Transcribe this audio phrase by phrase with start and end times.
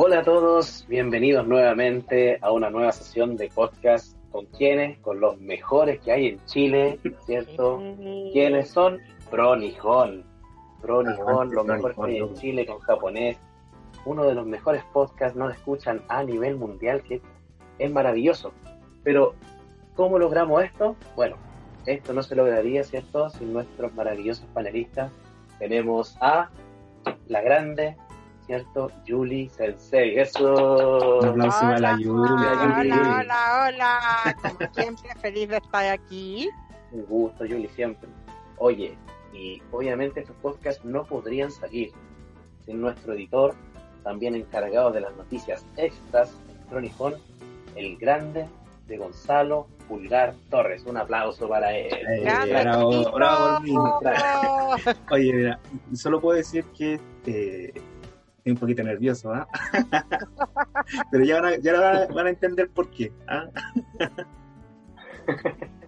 [0.00, 5.40] Hola a todos, bienvenidos nuevamente a una nueva sesión de podcast con quienes, con los
[5.40, 7.82] mejores que hay en Chile, ¿cierto?
[8.32, 9.00] ¿Quiénes son?
[9.28, 10.24] Pronijón.
[10.80, 13.38] Pronijón, los mejores que hay en Chile con japonés.
[14.04, 17.20] Uno de los mejores podcasts nos escuchan a nivel mundial, que
[17.80, 18.52] es maravilloso.
[19.02, 19.34] Pero,
[19.96, 20.94] ¿cómo logramos esto?
[21.16, 21.34] Bueno,
[21.86, 23.30] esto no se lograría, ¿cierto?
[23.30, 25.10] Sin nuestros maravillosos panelistas.
[25.58, 26.50] Tenemos a
[27.26, 27.96] la grande,
[28.48, 28.90] ¿cierto?
[29.06, 30.18] Julie Sensei.
[30.18, 31.18] Eso.
[31.20, 32.32] Un aplauso Hola, a la Yuri.
[32.32, 34.36] Hola, hola, hola, hola.
[34.42, 36.50] Como siempre, feliz de estar aquí.
[36.90, 38.08] Un gusto, Julie, siempre.
[38.56, 38.96] Oye,
[39.34, 41.92] y obviamente estos podcasts no podrían salir
[42.64, 43.54] sin nuestro editor,
[44.02, 46.34] también encargado de las noticias extras,
[46.70, 47.14] Cronijón,
[47.76, 48.46] el grande
[48.86, 50.84] de Gonzalo Pulgar Torres.
[50.86, 51.92] Un aplauso para él.
[51.92, 52.22] Eh,
[52.62, 54.00] bravo, bravo, Mino.
[55.10, 55.60] Oye, mira,
[55.92, 57.74] solo puedo decir que eh,
[58.50, 59.48] un poquito nervioso, ¿ah?
[61.10, 63.12] Pero ya, van a, van, a, entender por qué.
[63.26, 63.46] ¿ah?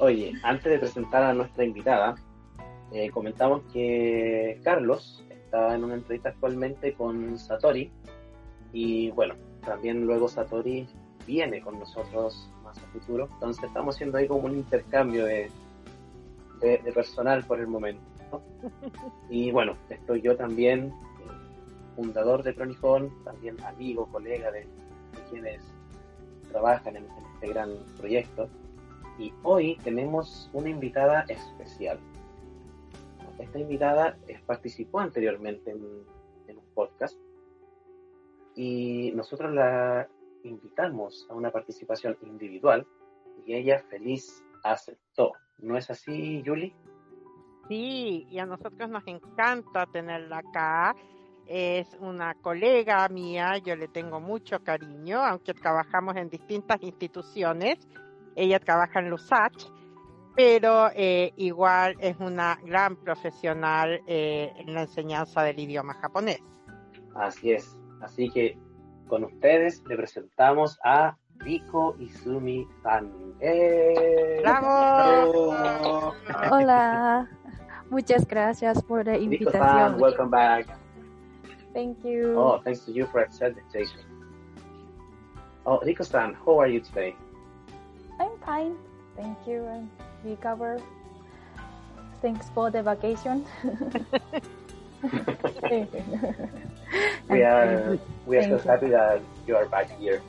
[0.00, 2.14] Oye, antes de presentar a nuestra invitada,
[2.92, 7.90] eh, comentamos que Carlos está en una entrevista actualmente con Satori
[8.72, 10.86] y bueno, también luego Satori
[11.26, 15.50] viene con nosotros más a futuro, entonces estamos haciendo ahí como un intercambio de,
[16.94, 18.02] personal por el momento.
[19.30, 20.92] Y bueno, estoy yo también,
[21.98, 25.60] fundador de Cronijón, también amigo, colega de, de quienes
[26.48, 28.48] trabajan en, en este gran proyecto.
[29.18, 31.98] Y hoy tenemos una invitada especial.
[33.40, 35.82] Esta invitada eh, participó anteriormente en,
[36.46, 37.18] en un podcast
[38.54, 40.08] y nosotros la
[40.44, 42.86] invitamos a una participación individual
[43.44, 45.32] y ella feliz aceptó.
[45.58, 46.72] ¿No es así, Julie?
[47.68, 50.94] Sí, y a nosotros nos encanta tenerla acá.
[51.50, 57.78] Es una colega mía, yo le tengo mucho cariño, aunque trabajamos en distintas instituciones.
[58.36, 59.64] Ella trabaja en LUSACH,
[60.36, 66.42] pero eh, igual es una gran profesional eh, en la enseñanza del idioma japonés.
[67.14, 67.78] Así es.
[68.02, 68.58] Así que
[69.08, 73.10] con ustedes le presentamos a Riko Izumi Fan.
[73.40, 74.40] ¡Eh!
[74.42, 75.52] ¡Bravo!
[75.52, 76.12] ¡Bravo!
[76.52, 77.26] Hola,
[77.88, 80.02] muchas gracias por la Riko Fan, invitación.
[80.02, 80.87] welcome back.
[81.78, 82.34] Thank you.
[82.36, 84.02] Oh, thanks to you for accepting the invitation.
[85.64, 87.14] Oh, Riko-san, how are you today?
[88.18, 88.74] I'm fine.
[89.16, 89.62] Thank you.
[90.24, 90.82] Recover.
[92.20, 93.46] Thanks for the vacation.
[97.30, 97.96] We are
[98.26, 98.70] we are so Thank you.
[98.70, 100.20] happy that you are back here.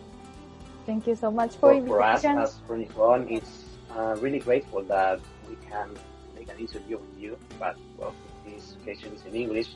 [0.85, 3.65] Thank you so much for For, for us as Cronijón, it's
[3.97, 5.97] uh, really grateful that we can
[6.35, 7.39] make an interview with you.
[7.57, 8.13] But well,
[8.45, 9.69] this occasion is in English.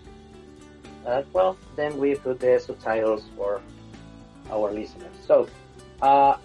[1.05, 3.61] Uh, well, then we put the subtitles for
[4.49, 5.15] our listeners.
[5.27, 5.47] So
[6.01, 6.37] uh,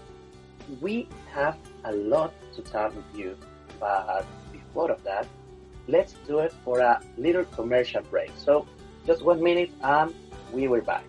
[0.80, 3.36] we have a lot to talk with you,
[3.78, 5.26] but before of that,
[5.86, 8.30] let's do it for a little commercial break.
[8.36, 8.66] So
[9.06, 10.14] just one minute, and
[10.52, 11.04] we will be back.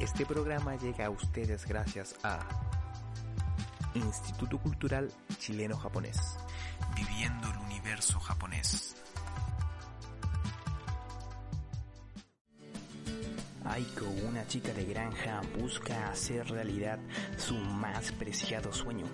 [0.00, 2.69] Este programa llega a ustedes gracias a
[3.94, 6.38] Instituto Cultural Chileno-Japonés,
[6.94, 8.94] viviendo el universo japonés.
[13.64, 16.98] Aiko, una chica de granja, busca hacer realidad
[17.36, 19.06] su más preciado sueño,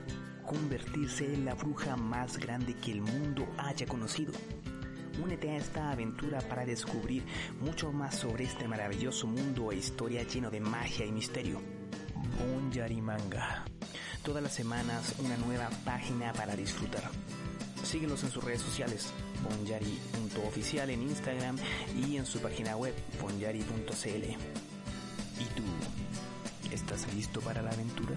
[0.47, 4.33] convertirse en la bruja más grande que el mundo haya conocido.
[5.23, 7.25] Únete a esta aventura para descubrir
[7.61, 11.63] mucho más sobre este maravilloso mundo e historia lleno de magia y misterio.
[12.39, 13.65] Bonyari Manga.
[14.27, 17.05] Todas las semanas una nueva página para disfrutar.
[17.85, 19.13] Síguelos en sus redes sociales,
[19.45, 21.57] bonyari.oficial en Instagram
[21.97, 22.93] y en su página web,
[23.23, 24.25] bonyari.cl.
[25.39, 25.63] ¿Y tú?
[26.73, 28.17] ¿Estás listo para la aventura?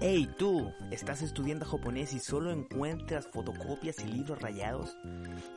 [0.00, 4.96] Hey tú, ¿estás estudiando japonés y solo encuentras fotocopias y libros rayados?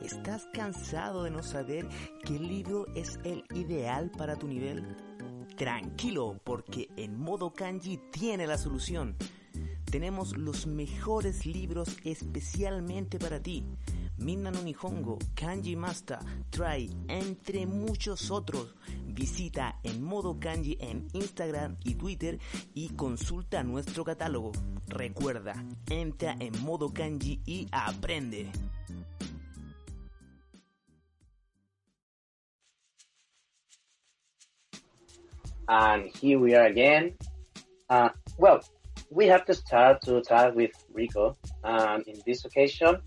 [0.02, 1.88] ¿Estás cansado de no saber
[2.22, 4.84] qué libro es el ideal para tu nivel?
[5.56, 9.16] Tranquilo, porque en modo kanji tiene la solución.
[9.90, 13.64] Tenemos los mejores libros especialmente para ti.
[14.18, 16.18] Minna no Nihongo, Kanji Master,
[16.50, 18.74] Try, entre muchos otros.
[19.06, 22.38] Visita en modo kanji en Instagram y Twitter
[22.74, 24.52] y consulta nuestro catálogo.
[24.88, 28.50] Recuerda, entra en modo kanji y aprende.
[35.68, 37.14] And here we are again.
[37.90, 38.60] Uh, well,
[39.10, 41.36] we have to start to talk with Rico.
[41.64, 43.02] And in this occasion,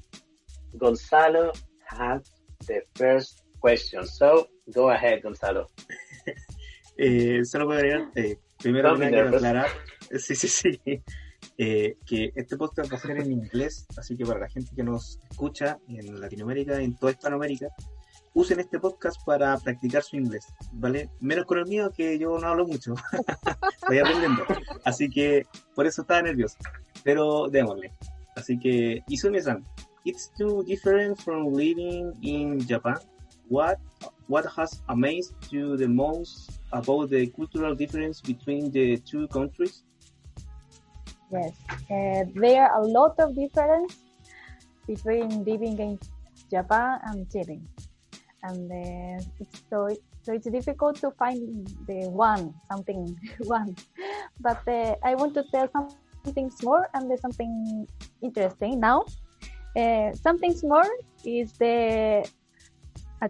[0.77, 1.53] Gonzalo
[1.85, 2.21] has
[2.67, 4.05] the first question.
[4.05, 5.67] So go ahead, Gonzalo.
[6.97, 9.67] eh, solo puedo agregar, eh, primero quiero aclarar,
[10.17, 11.01] sí, sí, sí,
[11.57, 14.83] eh, que este podcast va a ser en inglés, así que para la gente que
[14.83, 17.67] nos escucha en Latinoamérica, en toda Hispanoamérica,
[18.33, 21.09] usen este podcast para practicar su inglés, ¿vale?
[21.19, 22.93] Menos con el mío, que yo no hablo mucho.
[23.81, 24.43] Estoy aprendiendo.
[24.85, 25.45] Así que
[25.75, 26.57] por eso estaba nervioso.
[27.03, 27.91] Pero démosle.
[28.35, 29.63] Así que, Izumi-san,
[30.05, 32.97] it's too different from living in Japan.
[33.49, 33.79] What
[34.27, 39.83] what has amazed you the most about the cultural difference between the two countries?
[41.31, 41.53] Yes,
[41.89, 43.97] uh, there are a lot of difference
[44.85, 45.99] between living in
[46.49, 47.61] Japan and Chile
[48.43, 49.89] and uh, it's so
[50.21, 53.75] so it's difficult to find the one something one.
[54.39, 57.87] But uh, i want to tell something more and there's something
[58.21, 58.79] interesting.
[58.79, 59.05] Now
[59.75, 60.89] uh, something more
[61.25, 62.25] is the
[63.21, 63.27] uh,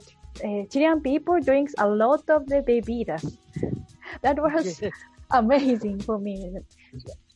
[0.72, 3.26] chilean people drinks a lot of the bebidas.
[4.22, 4.82] That was
[5.32, 6.52] amazing for me.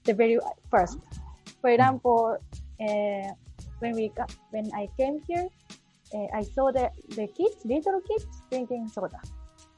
[0.04, 0.40] The very
[0.72, 0.98] first.
[1.62, 2.38] For example
[2.82, 3.28] uh,
[3.80, 4.12] when we
[4.52, 5.48] when i came here
[6.14, 9.20] uh, I saw the, the kids, little kids drinking soda.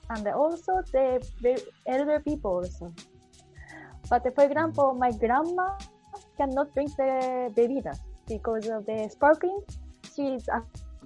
[0.09, 2.93] And also the elder people also.
[4.09, 5.77] But for example, my grandma
[6.37, 9.61] cannot drink the bebidas because of the sparkling.
[10.15, 10.47] She is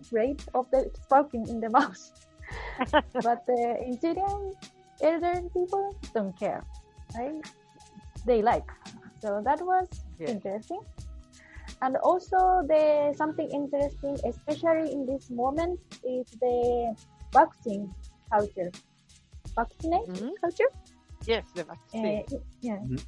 [0.02, 2.00] afraid of the sparkling in the mouth.
[3.14, 4.54] but the Chilean
[5.02, 6.64] elder people don't care.
[7.18, 7.46] Right?
[8.26, 8.70] They like.
[9.22, 9.88] So that was
[10.20, 10.30] yeah.
[10.30, 10.82] interesting.
[11.82, 16.96] And also the something interesting, especially in this moment, is the
[17.32, 17.94] vaccine
[18.32, 18.72] culture.
[19.56, 20.36] Vaccinate mm-hmm.
[20.42, 20.70] culture?
[21.26, 22.06] Yes, the vaccine.
[22.06, 22.84] Uh, yeah.
[22.84, 23.00] Mm-hmm.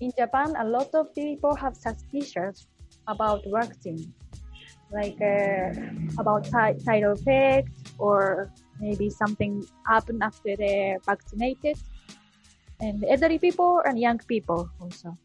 [0.00, 2.68] In Japan, a lot of people have suspicions
[3.08, 4.12] about vaccine,
[4.92, 5.72] like uh,
[6.18, 11.76] about side effects or maybe something happened after they're vaccinated.
[12.80, 15.16] And elderly people and young people also.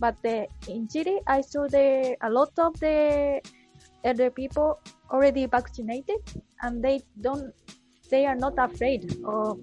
[0.00, 3.40] But the, in Chile, I saw the a lot of the
[4.04, 4.80] elder people
[5.10, 6.20] already vaccinated,
[6.62, 7.52] and they don't,
[8.10, 9.60] they are not afraid of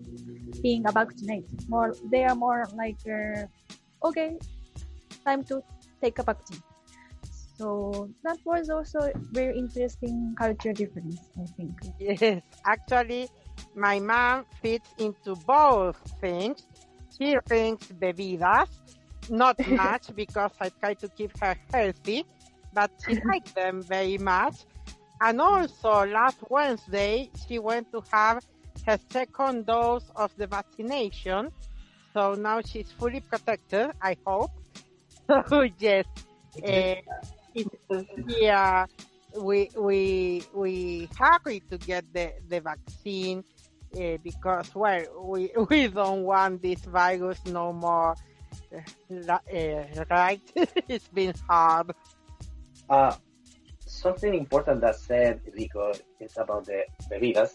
[0.61, 1.49] being vaccinated.
[1.67, 3.47] More, they are more like, uh,
[4.07, 4.37] okay,
[5.25, 5.61] time to
[6.03, 6.61] take a vaccine.
[7.57, 11.73] So that was also very interesting culture difference, I think.
[11.99, 13.29] Yes, actually,
[13.75, 16.67] my mom fits into both things.
[17.09, 18.69] She drinks bebidas
[19.29, 22.25] not much because I try to keep her healthy,
[22.73, 24.65] but she liked them very much.
[25.21, 28.43] And also last Wednesday, she went to have
[28.85, 31.49] her second dose of the vaccination.
[32.13, 34.51] So now she's fully protected, I hope.
[35.49, 36.05] So yes,
[36.65, 36.95] uh,
[38.27, 38.85] yeah,
[39.39, 43.43] we, we, we hurry to get the, the vaccine
[43.99, 48.15] uh, because, well, we, we don't want this virus no more
[50.09, 50.41] right?
[50.87, 51.91] it's been hard.
[52.89, 53.15] Uh,
[53.85, 57.53] something important that said Riko is about the bebidas.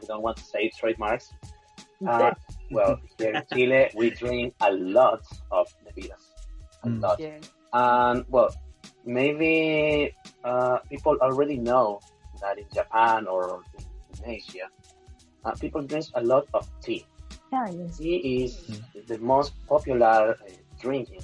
[0.00, 1.32] We don't want to say trademarks.
[2.06, 2.32] Uh,
[2.70, 6.30] well, here in Chile, we drink a lot of bebidas.
[6.84, 7.02] A mm.
[7.02, 7.18] lot.
[7.18, 7.40] Yeah.
[7.72, 8.54] And, well,
[9.04, 11.98] maybe uh, people already know
[12.40, 13.64] that in Japan or
[14.22, 14.70] in Asia,
[15.44, 17.04] uh, people drink a lot of tea.
[17.52, 17.98] Yeah, yes.
[17.98, 19.06] Tea is mm.
[19.06, 20.36] the most popular uh,
[20.80, 21.20] drink in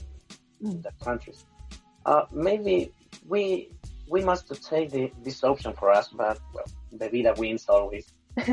[0.70, 0.82] mm.
[0.82, 1.44] the countries.
[2.06, 2.92] Uh, maybe
[3.26, 3.70] we
[4.08, 6.64] we must take the, this option for us, but well,
[6.96, 8.12] bebida wins always.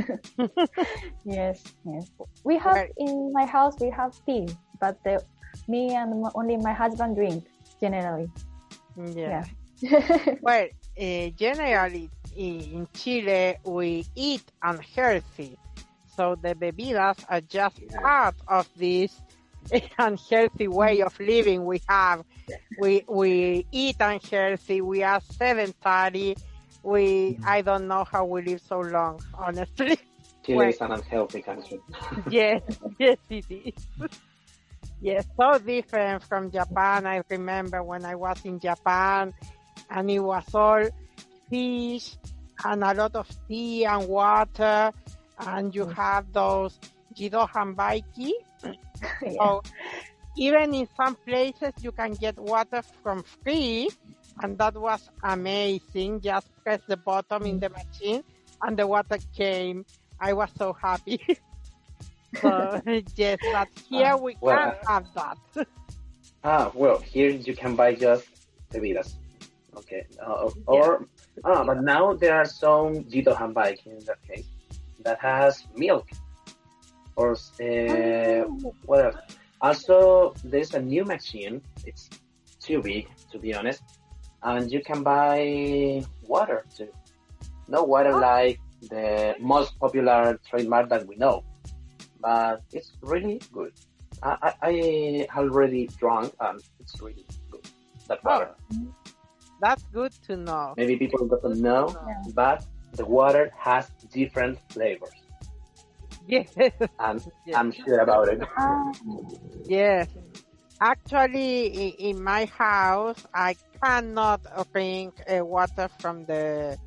[1.26, 2.12] yes, yes.
[2.44, 2.92] We have right.
[2.98, 4.48] in my house we have tea,
[4.80, 5.24] but the,
[5.68, 7.46] me and only my husband drink
[7.80, 8.30] generally.
[8.98, 9.46] Yeah.
[9.82, 10.36] yeah.
[10.42, 10.68] well,
[11.00, 15.58] uh, generally in Chile we eat unhealthy.
[16.16, 19.22] So the bebidas are just part of this
[19.98, 22.24] unhealthy way of living we have.
[22.78, 24.82] We we eat unhealthy.
[24.82, 26.36] We are sedentary.
[26.84, 27.44] We mm-hmm.
[27.46, 29.98] I don't know how we live so long, honestly.
[30.44, 31.80] Chile well, is an unhealthy country.
[32.30, 32.62] yes,
[32.98, 33.74] yes it is.
[35.00, 37.06] yes, so different from Japan.
[37.06, 39.34] I remember when I was in Japan,
[39.90, 40.84] and it was all
[41.48, 42.18] fish
[42.66, 44.92] and a lot of tea and water
[45.48, 46.80] and you have those
[47.16, 48.32] Jidohanbaiki.
[48.64, 49.32] yeah.
[49.38, 49.62] So
[50.38, 53.90] even in some places you can get water from free
[54.42, 56.22] and that was amazing.
[56.22, 58.24] Just press the button in the machine
[58.62, 59.86] and the water came.
[60.20, 61.20] I was so happy.
[62.42, 62.82] so
[63.16, 65.68] yes, but here we well, can't have that.
[66.44, 68.28] Ah, well, here you can buy just
[68.70, 69.14] the bebidas.
[69.78, 70.06] Okay.
[70.20, 71.42] Uh, or, yeah.
[71.46, 74.46] ah, but now there are some Jito Hanbai in that case
[75.04, 76.08] that has milk.
[77.16, 78.74] Or, uh, oh.
[78.86, 79.16] what else?
[79.62, 81.62] Also, there's a new machine.
[81.86, 82.10] It's
[82.60, 83.84] too big, to be honest.
[84.44, 86.90] And you can buy water too.
[87.68, 88.20] No water oh.
[88.20, 91.44] like the most popular trademark that we know.
[92.20, 93.74] But it's really good.
[94.24, 97.66] I, I, I already drunk and it's really good.
[98.08, 98.30] That oh.
[98.30, 98.52] water.
[98.74, 98.96] Oh.
[99.62, 100.74] That's good to know.
[100.76, 102.32] Maybe people don't know, yeah.
[102.34, 105.10] but the water has different flavors.
[106.28, 106.48] Yes.
[107.00, 107.56] I'm, yes.
[107.56, 108.42] I'm sure about it.
[109.66, 110.08] yes.
[110.80, 114.42] Actually, in my house, I cannot
[114.74, 116.78] drink uh, water from the,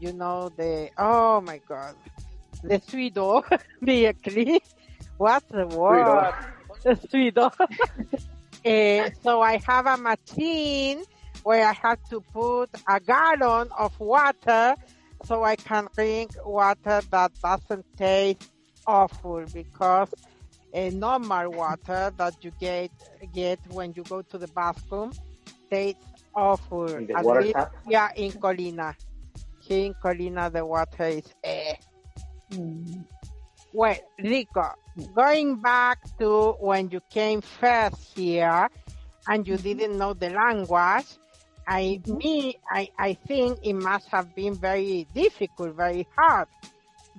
[0.00, 1.94] you know, the, oh my God,
[2.64, 3.44] the suido,
[3.84, 4.60] directly.
[5.16, 6.34] What's the word?
[6.82, 7.52] The suido.
[8.66, 11.04] uh, so I have a machine
[11.44, 14.74] where I have to put a gallon of water
[15.26, 18.50] so I can drink water that doesn't taste
[18.86, 20.14] awful because
[20.72, 22.90] a normal water that you get
[23.32, 25.12] get when you go to the bathroom
[25.70, 26.04] tastes
[26.34, 26.86] awful.
[26.86, 27.74] In the water least, tap?
[27.88, 28.94] Yeah, in Colina.
[29.60, 31.74] Here in Colina, the water is eh.
[32.52, 33.04] Mm.
[33.72, 34.74] Well, Riko,
[35.14, 38.68] going back to when you came first here
[39.26, 39.62] and you mm-hmm.
[39.62, 41.06] didn't know the language,
[41.66, 42.16] I mm-hmm.
[42.18, 46.48] me I, I think it must have been very difficult, very hard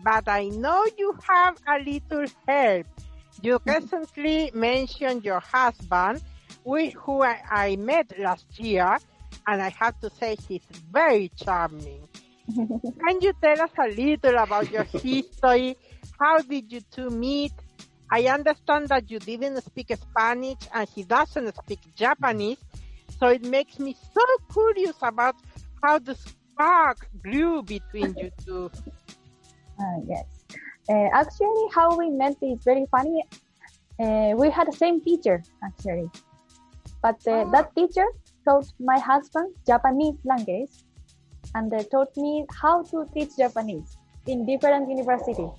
[0.04, 2.86] but I know you have a little help.
[3.42, 3.70] You mm-hmm.
[3.70, 6.22] recently mentioned your husband,
[6.64, 8.98] with who I, I met last year,
[9.48, 12.08] and I have to say he's very charming.
[12.56, 15.78] Can you tell us a little about your history?
[16.20, 17.54] How did you two meet?
[18.12, 22.58] I understand that you didn't speak Spanish and he doesn't speak Japanese,
[23.20, 25.36] so it makes me so curious about
[25.84, 28.72] how the spark grew between you two.
[29.80, 30.26] Uh, yes.
[30.90, 33.24] Uh, actually, how we met is very funny.
[34.00, 36.10] Uh, we had the same teacher, actually.
[37.02, 37.50] But oh.
[37.52, 38.06] that teacher
[38.46, 40.72] taught my husband Japanese language
[41.56, 45.50] and they taught me how to teach Japanese in different universities.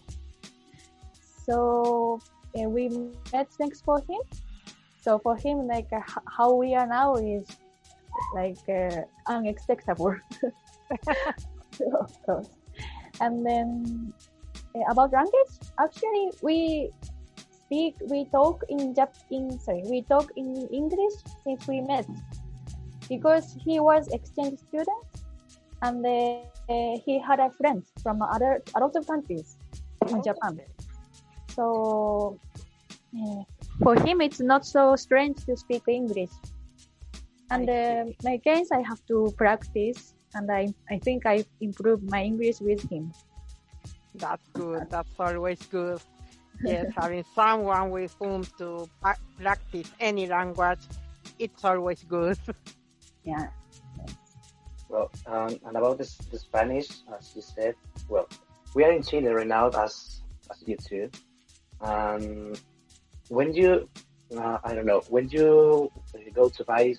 [1.47, 2.21] So
[2.59, 2.89] uh, we
[3.33, 4.21] met thanks for him.
[5.01, 7.47] So for him, like uh, how we are now is
[8.35, 10.17] like uh, unacceptable.
[12.01, 12.51] of course.
[13.21, 14.13] And then
[14.75, 16.91] uh, about language, actually we
[17.69, 21.15] speak, we talk in Jap, in sorry, we talk in English
[21.45, 22.07] since we met,
[23.09, 25.05] because he was exchange student,
[25.83, 29.57] and uh, he had a friend from other a lot of countries
[30.09, 30.61] in Japan.
[31.55, 32.39] So
[33.15, 33.43] uh,
[33.83, 36.31] for him, it's not so strange to speak English.
[37.51, 42.23] And uh, my case, I have to practice and I, I think I improved my
[42.23, 43.13] English with him.
[44.15, 44.91] That's good.
[44.91, 46.01] That's always good.
[46.65, 48.89] Yes, having someone with whom to
[49.41, 50.81] practice any language,
[51.39, 52.39] it's always good.
[53.25, 53.49] Yeah.
[54.89, 57.75] Well, um, and about this, the Spanish, as you said,
[58.09, 58.27] well,
[58.75, 61.11] we are in Chile right now, as as you too.
[61.83, 62.55] Um,
[63.29, 63.89] when you,
[64.37, 65.91] uh, I don't know, when you
[66.35, 66.95] go to buy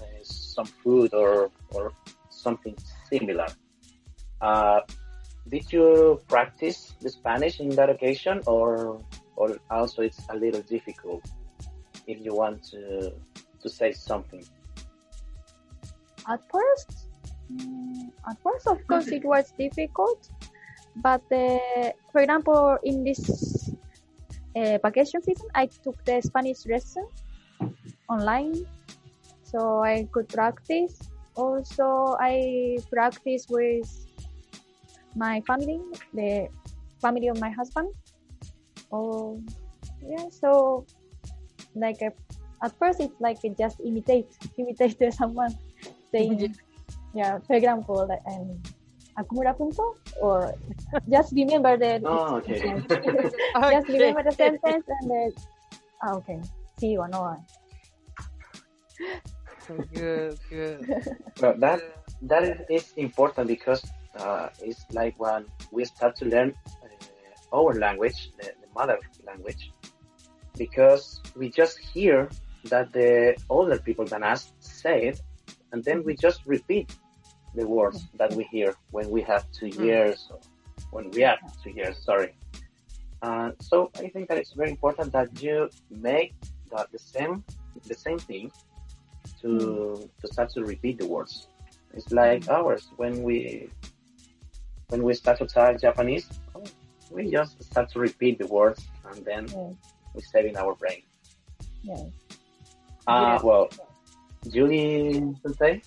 [0.00, 1.92] uh, some food or or
[2.30, 2.76] something
[3.10, 3.46] similar.
[4.40, 4.80] Uh,
[5.48, 9.00] did you practice the Spanish in that occasion, or
[9.36, 11.22] or also it's a little difficult
[12.06, 13.12] if you want to
[13.62, 14.44] to say something?
[16.28, 17.08] At first,
[17.52, 20.30] mm, at first, of course, it was difficult.
[20.96, 23.20] But uh, for example, in this
[24.56, 27.06] uh, vacation season, I took the Spanish lesson
[28.08, 28.66] online,
[29.42, 30.98] so I could practice
[31.36, 33.88] also I practice with
[35.14, 35.80] my family,
[36.12, 36.48] the
[37.00, 37.90] family of my husband.
[38.92, 39.40] Oh,
[40.06, 40.26] yeah.
[40.30, 40.86] So,
[41.74, 42.12] like a,
[42.62, 45.56] at first, it's like just imitate, imitate someone
[46.10, 46.54] saying,
[47.14, 47.38] yeah.
[47.46, 48.62] For example, um,
[49.18, 50.54] Akumura punto, or
[51.08, 52.00] just remember the.
[52.04, 52.58] Oh, okay.
[53.70, 55.32] just remember the sentence and then.
[56.02, 56.40] Ah, okay.
[56.78, 57.38] See you, no
[59.92, 61.02] good, good.
[61.40, 61.80] Well, that
[62.22, 63.82] that is important because
[64.18, 69.72] uh, it's like when we start to learn uh, our language, the, the, mother language,
[70.56, 72.28] because we just hear
[72.64, 75.20] that the older people than us say it,
[75.72, 76.96] and then we just repeat
[77.54, 79.84] the words that we hear when we have two mm.
[79.84, 80.30] years,
[80.90, 82.34] when we are two years, sorry.
[83.22, 86.34] Uh, so I think that it's very important that you make
[86.70, 87.44] the, the same
[87.86, 88.52] the same thing
[89.40, 91.48] to to start to repeat the words.
[91.94, 93.70] It's like ours when we
[94.88, 96.28] when we start to talk Japanese,
[97.10, 99.74] we just start to repeat the words and then Yes.
[100.14, 101.02] we save in our brain.
[101.82, 102.10] Yes.
[103.06, 103.42] Uh, Yes.
[103.42, 103.68] well,
[104.52, 105.82] Julie Sensei,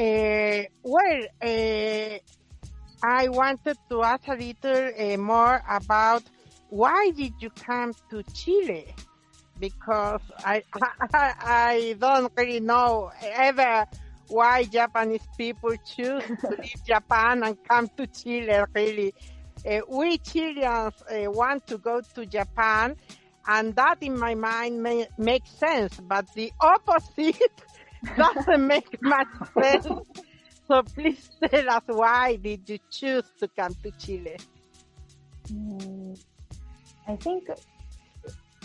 [0.00, 2.18] Uh, well, uh,
[3.02, 6.22] I wanted to ask a little uh, more about
[6.70, 8.94] why did you come to Chile?
[9.58, 10.88] Because I, I,
[11.42, 13.84] I don't really know ever
[14.28, 19.14] why Japanese people choose to leave Japan and come to Chile, really.
[19.68, 22.96] Uh, we Chileans uh, want to go to Japan,
[23.46, 27.62] and that in my mind may, makes sense, but the opposite
[28.16, 29.28] doesn't make much
[29.58, 29.86] sense.
[30.68, 34.36] So please tell us why did you choose to come to Chile?
[35.50, 36.18] Mm,
[37.08, 37.48] I think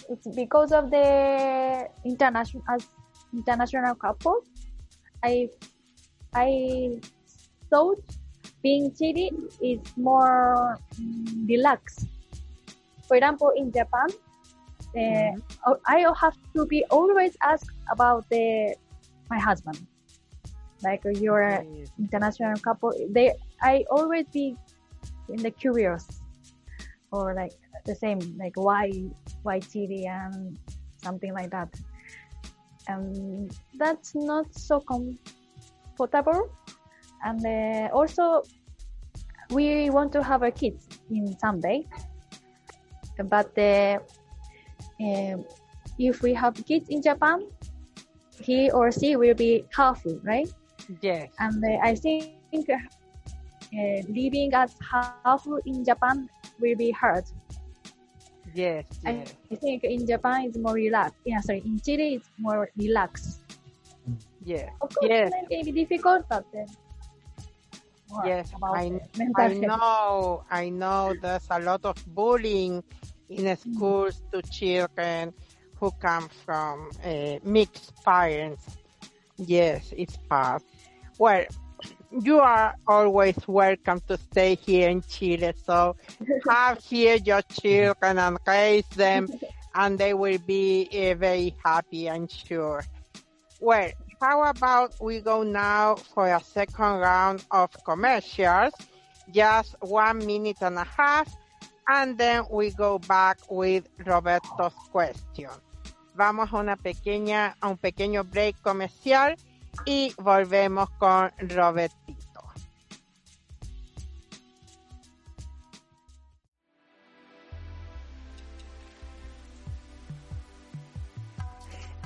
[0.09, 2.87] it's because of the international as
[3.33, 4.41] international couple.
[5.23, 5.49] I
[6.35, 7.01] I
[7.69, 7.97] thought
[8.61, 12.07] being Chile is more mm, relaxed.
[13.07, 14.09] For example, in Japan,
[14.97, 18.75] uh, I have to be always asked about the
[19.29, 19.79] my husband.
[20.83, 24.55] Like you're an international couple, they I always be
[25.29, 26.05] in the curious
[27.11, 27.53] or like
[27.85, 28.91] the same like why
[29.43, 30.57] why Chile and
[31.01, 31.69] something like that.
[32.87, 36.49] And that's not so comfortable.
[37.23, 38.43] And uh, also,
[39.49, 41.87] we want to have a kids in someday.
[43.17, 43.97] But uh,
[45.01, 45.45] um,
[45.97, 47.47] if we have kids in Japan,
[48.41, 50.49] he or she will be careful, right?
[51.01, 51.31] Yes.
[51.39, 52.33] And uh, I think
[52.69, 52.77] uh,
[54.09, 57.25] living as half in Japan will be hard.
[58.53, 58.85] Yes.
[59.05, 59.33] I, Yes.
[59.51, 61.15] I think in Japan it's more relaxed.
[61.25, 63.41] Yeah, sorry, in Chile it's more relaxed.
[64.43, 64.69] Yes.
[64.81, 65.31] Of course, Yes.
[65.33, 66.45] it may be difficult, but
[68.09, 68.99] more Yes, I-
[69.35, 72.83] I know, I know there's a lot of bullying
[73.29, 73.57] in Mm.
[73.57, 75.33] schools to children
[75.79, 78.77] who come from uh, mixed parents.
[79.37, 80.61] Yes, it's bad.
[81.17, 81.45] Well,
[82.11, 85.95] you are always welcome to stay here in Chile, so
[86.49, 89.27] have here your children and raise them,
[89.73, 92.83] and they will be uh, very happy, I'm sure.
[93.59, 93.89] Well,
[94.21, 98.73] how about we go now for a second round of commercials,
[99.31, 101.35] just one minute and a half,
[101.87, 105.49] and then we go back with Roberto's question.
[106.15, 109.35] Vamos a una pequeña, a un pequeño break comercial
[109.85, 112.25] y volvemos con Robertito.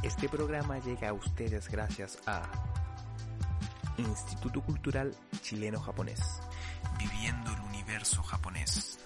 [0.01, 2.41] Este programa llega a ustedes gracias a
[3.97, 6.41] Instituto Cultural Chileno-Japonés,
[6.97, 8.97] viviendo el universo japonés.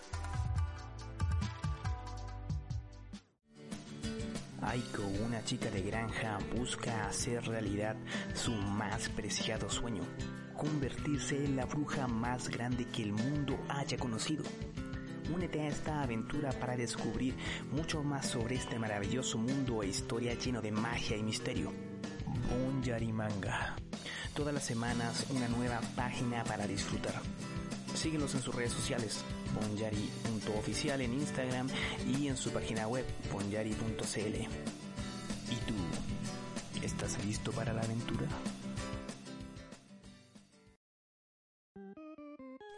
[4.66, 7.96] Aiko, una chica de granja, busca hacer realidad
[8.34, 10.04] su más preciado sueño,
[10.56, 14.44] convertirse en la bruja más grande que el mundo haya conocido.
[15.34, 17.36] Únete a esta aventura para descubrir
[17.72, 21.72] mucho más sobre este maravilloso mundo e historia lleno de magia y misterio.
[22.50, 23.76] Bonyari Manga.
[24.34, 27.22] Todas las semanas una nueva página para disfrutar.
[27.96, 29.24] Síguenos en sus redes sociales,
[29.54, 31.68] bonyari.oficial en Instagram
[32.08, 34.36] y en su página web, bonyari.cl.
[35.52, 35.74] ¿Y tú?
[36.82, 38.28] ¿Estás listo para la aventura?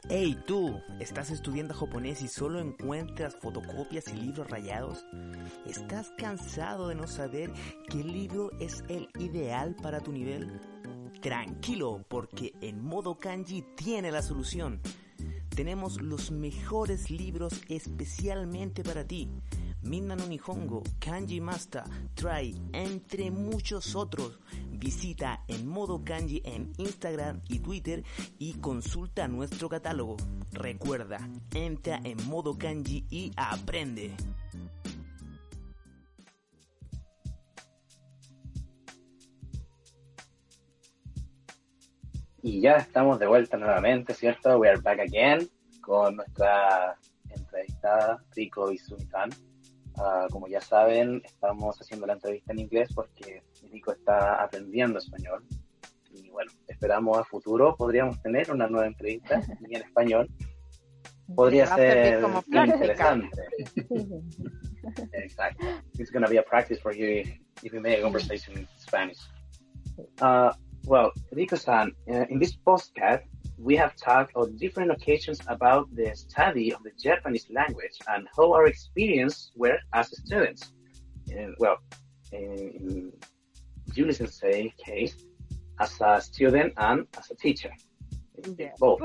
[0.08, 5.04] Hey tú, ¿estás estudiando japonés y solo encuentras fotocopias y libros rayados?
[5.66, 7.52] ¿Estás cansado de no saber
[7.90, 10.62] qué libro es el ideal para tu nivel?
[11.22, 14.80] Tranquilo, porque en modo kanji tiene la solución.
[15.56, 19.30] Tenemos los mejores libros especialmente para ti.
[19.82, 24.38] Minna Nihongo, Kanji Master, Try, entre muchos otros.
[24.72, 28.04] Visita en modo kanji en Instagram y Twitter
[28.38, 30.18] y consulta nuestro catálogo.
[30.52, 34.13] Recuerda, entra en modo kanji y aprende.
[42.45, 44.60] Y ya estamos de vuelta nuevamente, ¿cierto?
[44.60, 45.49] We are back again
[45.81, 46.95] con nuestra
[47.27, 49.31] entrevistada Rico Izumi-san.
[49.97, 55.43] Ah, como ya saben, estamos haciendo la entrevista en inglés porque Rico está aprendiendo español.
[56.12, 60.29] Y bueno, esperamos a futuro podríamos tener una nueva entrevista en español.
[61.36, 63.41] Podría ser como interesante.
[65.13, 65.67] Exactly.
[65.97, 67.23] It's gonna be a practice for you
[67.63, 69.17] if you make a conversation in Spanish.
[70.21, 70.51] Uh,
[70.86, 73.24] well, Riko-san, uh, in this podcast,
[73.58, 78.54] we have talked on different occasions about the study of the Japanese language and how
[78.54, 80.74] our experience were as students.
[81.32, 81.78] And, well,
[82.32, 83.12] in
[83.93, 85.15] Julie Sensei case,
[85.80, 87.71] as a student and as a teacher,
[88.58, 88.74] Yeah.
[88.80, 89.02] both.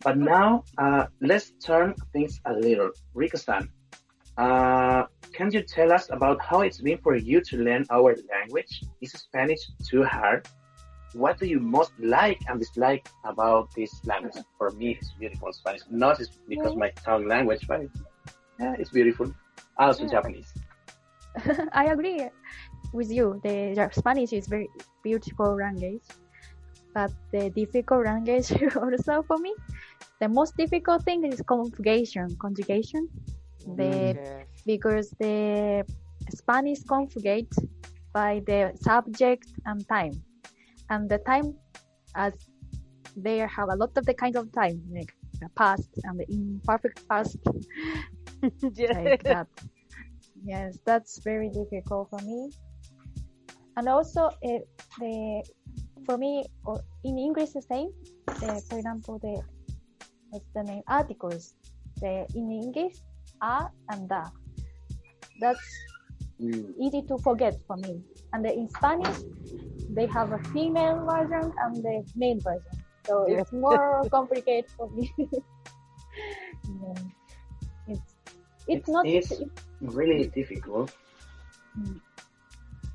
[0.00, 2.90] but now, uh, let's turn things a little.
[3.14, 3.68] Riko-san,
[4.38, 8.82] uh, can you tell us about how it's been for you to learn our language?
[9.00, 10.48] Is Spanish too hard?
[11.14, 14.36] What do you most like and dislike about this language?
[14.58, 15.82] For me, it's beautiful Spanish.
[15.90, 17.82] Not just because my tongue language, but
[18.58, 19.32] yeah, it's beautiful.
[19.76, 20.52] Also Japanese.
[21.72, 22.28] I agree
[22.92, 23.40] with you.
[23.42, 24.68] The Spanish is very
[25.02, 26.02] beautiful language,
[26.94, 29.54] but the difficult language also for me.
[30.20, 32.36] The most difficult thing is conjugation.
[32.40, 33.08] Conjugation.
[33.66, 33.76] Mm.
[33.76, 34.46] The Yes.
[34.64, 35.84] because the
[36.30, 37.52] Spanish conjugate
[38.12, 40.12] by the subject and time,
[40.92, 41.54] and the time
[42.14, 42.32] as
[43.16, 47.00] they have a lot of the kind of time like the past and the imperfect
[47.08, 47.38] past
[48.92, 49.46] like that.
[50.44, 52.50] Yes, that's very difficult for me.
[53.76, 54.60] And also, uh,
[55.00, 55.42] the
[56.04, 57.88] for me or in English the same.
[58.26, 59.40] The, for example, the
[60.30, 61.54] what's the name articles.
[62.00, 62.96] The in English,
[63.40, 64.24] a and da.
[65.40, 65.66] That's
[66.42, 66.74] Mm.
[66.80, 68.02] easy to forget for me.
[68.32, 69.14] And the, in Spanish,
[69.94, 72.84] they have a female version and the male version.
[73.06, 73.40] So Yeah.
[73.40, 75.12] it's more complicated for me.
[76.82, 76.94] Yeah.
[77.86, 78.04] It's
[78.68, 79.42] it's, not it's it's,
[79.80, 80.92] really difficult.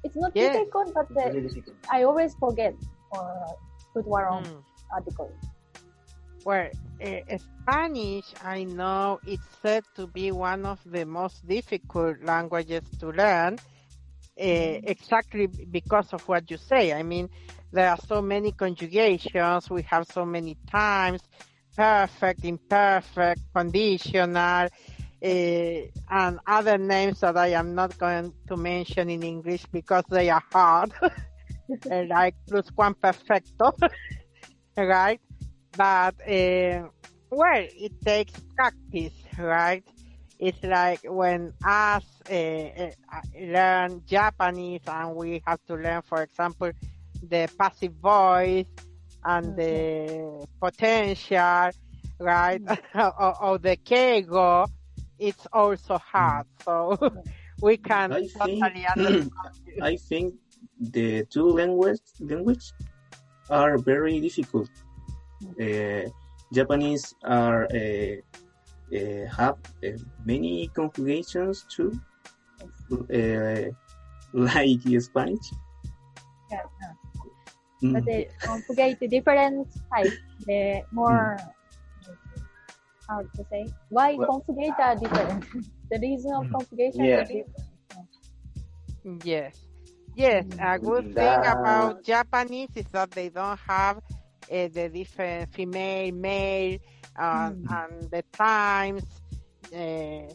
[0.03, 0.53] it's not Yeah.
[0.53, 1.77] difficult, but the, Really difficult.
[1.91, 2.75] I always forget
[3.11, 3.57] or
[3.93, 4.63] put wrong Mm.
[4.93, 5.31] article.
[6.45, 6.69] Well,
[7.01, 13.09] uh, Spanish, I know it's said to be one of the most difficult languages to
[13.11, 13.57] learn,
[14.39, 16.93] uh, exactly because of what you say.
[16.93, 17.29] I mean,
[17.71, 21.21] there are so many conjugations, we have so many times,
[21.75, 24.67] perfect, imperfect, conditional,
[25.23, 30.29] uh, and other names that I am not going to mention in English because they
[30.29, 30.91] are hard,
[32.09, 33.71] like pluscuamperfecto,
[34.77, 35.19] right?
[35.75, 36.89] But, uh,
[37.31, 39.83] well, it takes practice, right?
[40.39, 42.91] It's like when us uh, uh,
[43.39, 46.71] learn Japanese and we have to learn, for example,
[47.27, 48.65] the passive voice
[49.25, 51.71] and the potential,
[52.19, 52.61] right?
[52.95, 54.67] or, or the keigo,
[55.17, 56.45] it's also hard.
[56.63, 56.97] So
[57.61, 58.63] we can I think-
[58.95, 59.31] understand.
[59.81, 60.35] I think
[60.79, 62.71] the two language language
[63.49, 64.69] are very difficult.
[65.59, 66.09] Uh,
[66.53, 68.15] Japanese are uh, uh,
[68.91, 69.89] have uh,
[70.25, 71.91] many conjugations too,
[72.91, 73.61] uh,
[74.33, 75.47] like Spanish.
[76.51, 76.61] Yeah,
[77.83, 77.93] Mm.
[77.93, 80.11] but they conjugate the different type.
[80.47, 81.37] The more
[83.07, 85.45] how to say why Well- conjugate are different.
[85.91, 86.51] the reason of Mm.
[86.53, 87.21] conjugation Yeah.
[87.21, 87.67] is different.
[89.23, 89.55] Yes.
[90.15, 96.11] Yes, a good thing about Japanese is that they don't have uh, the different female,
[96.13, 96.79] male,
[97.17, 97.65] uh, Mm.
[97.69, 99.03] and the times,
[99.73, 100.27] uh,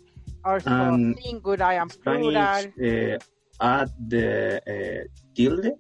[0.45, 3.15] also Um, singular and Spanish plural.
[3.15, 3.19] uh,
[3.61, 5.03] add the uh,
[5.35, 5.71] tilde.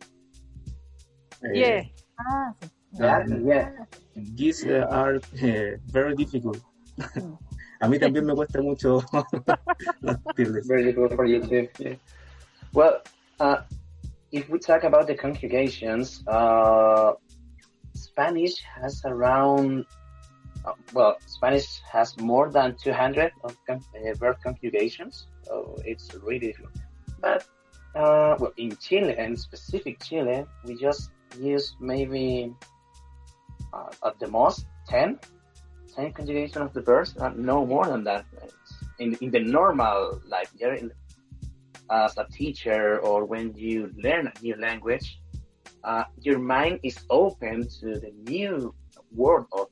[1.44, 1.82] Uh, Yeah,
[2.18, 2.54] Ah,
[2.98, 3.68] Yeah, yeah.
[4.14, 6.60] These uh, are uh, very difficult.
[7.80, 9.02] A mí también me cuesta mucho
[10.02, 10.68] las tildes.
[10.68, 11.66] Very difficult for you too.
[11.78, 11.96] Yeah.
[12.72, 13.02] Well,
[13.40, 13.62] uh,
[14.30, 17.14] if we talk about the conjugations, uh,
[17.94, 19.84] Spanish has around,
[20.64, 23.78] uh, well, Spanish has more than 200 of uh,
[24.14, 26.72] verb conjugations, so it's really difficult.
[27.20, 27.44] But,
[27.94, 32.52] uh, well, in Chile, and specific Chile, we just use maybe
[33.72, 35.18] uh, at the most 10,
[35.96, 38.24] 10 conjugation of the verbs, no more than that.
[38.98, 40.92] In, in the normal life, in,
[41.90, 45.18] as a teacher or when you learn a new language,
[45.84, 48.72] uh, your mind is open to the new
[49.12, 49.66] world of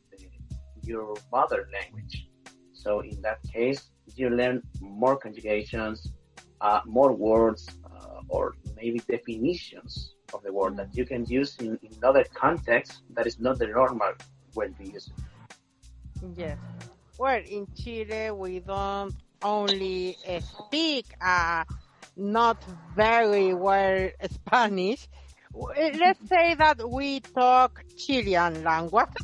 [0.91, 2.15] your mother language.
[2.73, 3.81] So in that case,
[4.17, 6.13] you learn more conjugations,
[6.61, 11.79] uh, more words, uh, or maybe definitions of the word that you can use in,
[11.83, 14.13] in other contexts that is not the normal
[14.55, 15.21] way to use it.
[16.37, 16.59] yes.
[17.19, 21.65] Well, in Chile, we don't only uh, speak uh,
[22.17, 25.07] not very well Spanish.
[25.55, 29.17] Let's say that we talk Chilean language,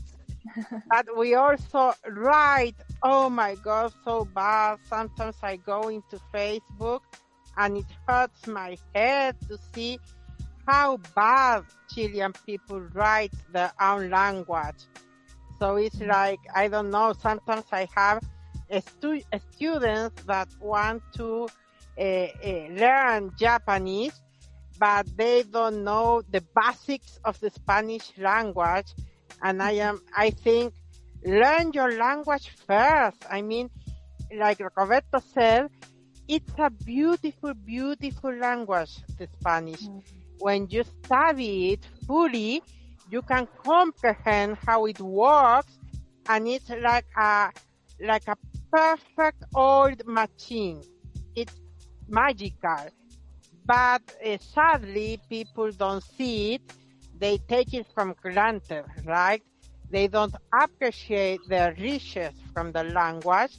[0.91, 4.79] but we also write, oh my God, so bad.
[4.89, 7.01] Sometimes I go into Facebook
[7.57, 9.99] and it hurts my head to see
[10.67, 14.87] how bad Chilean people write their own language.
[15.59, 18.23] So it's like, I don't know, sometimes I have
[18.87, 21.49] stu- students that want to
[21.99, 24.21] uh, uh, learn Japanese,
[24.79, 28.93] but they don't know the basics of the Spanish language.
[29.43, 30.75] And I am, I think,
[31.25, 33.19] learn your language first.
[33.31, 33.71] I mean,
[34.35, 35.69] like Roberto said,
[36.29, 39.83] it's a beautiful, beautiful language, the Spanish.
[39.83, 40.03] Mm.
[40.39, 42.63] When you study it fully,
[43.11, 45.79] you can comprehend how it works
[46.29, 47.51] and it's like a,
[48.01, 48.37] like a
[48.73, 50.83] perfect old machine.
[51.35, 51.55] It's
[52.09, 52.91] magical.
[53.65, 56.63] But uh, sadly, people don't see it.
[57.19, 59.43] They take it from granted, right?
[59.91, 63.53] They don't appreciate the riches from the language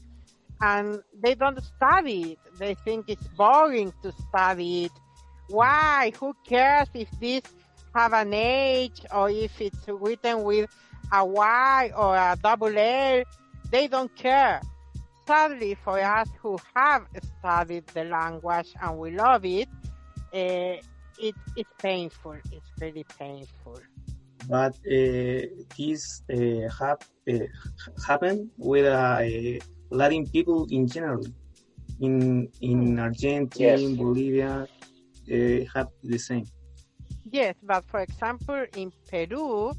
[0.61, 2.39] and they don't study it.
[2.57, 4.91] They think it's boring to study it.
[5.49, 6.11] Why?
[6.19, 7.43] Who cares if this
[7.95, 10.69] have an H or if it's written with
[11.11, 13.23] a Y or a double L?
[13.71, 14.61] They don't care.
[15.25, 17.05] Sadly, for us who have
[17.39, 19.67] studied the language and we love it,
[20.33, 20.81] uh,
[21.19, 22.35] it it's painful.
[22.51, 23.79] It's really painful.
[24.47, 25.41] But uh,
[25.77, 26.99] this uh, have
[28.05, 28.85] happened with
[29.89, 31.25] Latin people in general.
[31.99, 32.99] In in hmm.
[32.99, 33.97] Argentina, yes.
[33.97, 34.67] Bolivia,
[35.31, 36.45] uh, have the same.
[37.29, 39.73] Yes, but for example, in Peru,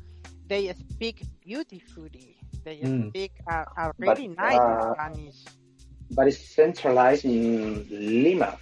[0.48, 2.36] they speak beautifully.
[2.64, 3.08] They mm.
[3.08, 5.36] speak a, a really but, nice uh, Spanish.
[6.10, 8.58] But it's centralized in Lima,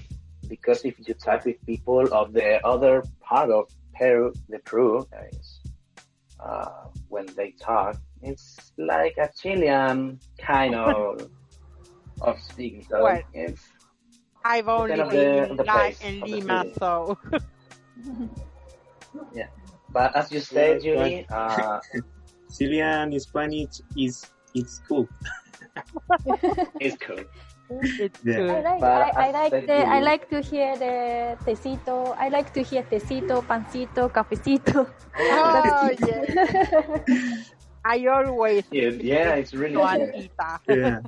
[0.49, 5.07] because if you talk with people of the other part of Peru, the Peru,
[6.41, 6.69] uh,
[7.09, 11.31] when they talk, it's like a Chilean kind of
[12.21, 12.85] of speaking.
[12.89, 13.63] So well, it's
[14.45, 17.19] I've only been in, the, in Lima, so
[19.35, 19.49] yeah.
[19.93, 21.81] But as you said, yeah, Julie, uh,
[22.57, 25.09] Chilean Spanish is it's cool.
[26.81, 27.25] it's cool.
[27.69, 28.47] It's yeah.
[28.47, 32.15] I like I, I like the I like to hear the tecito.
[32.17, 34.87] I like to hear tecito, pancito, cafecito.
[35.19, 37.43] Oh yeah.
[37.85, 40.61] I always yeah, yeah it's really Juanita.
[40.69, 41.01] yeah.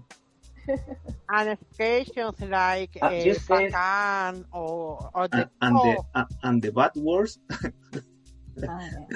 [1.31, 6.73] and expressions like uh, uh, bacán or, or the and, and the uh, and the
[6.73, 7.39] bad words.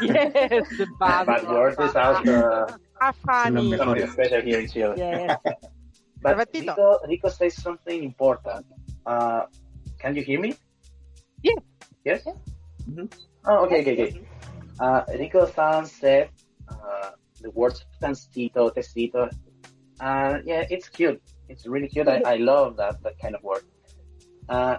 [0.00, 3.76] yes, the bad, bad words is also uh, funny.
[3.76, 4.94] Something special here in Chile.
[4.96, 5.38] Yes.
[6.22, 8.64] But Riko, Riko says something important.
[9.04, 9.46] Uh,
[9.98, 10.54] can you hear me?
[11.42, 11.58] Yeah.
[12.04, 12.22] Yes.
[12.26, 12.32] Yeah.
[12.88, 13.06] Mm-hmm.
[13.46, 14.26] Oh, okay, okay, okay.
[14.78, 16.30] Uh, Riko-san said
[16.68, 19.30] uh, the words pancito, tecito.
[20.00, 21.20] Uh, yeah, it's cute.
[21.48, 22.08] It's really cute.
[22.08, 23.64] I, I love that, that kind of word.
[24.48, 24.78] Uh,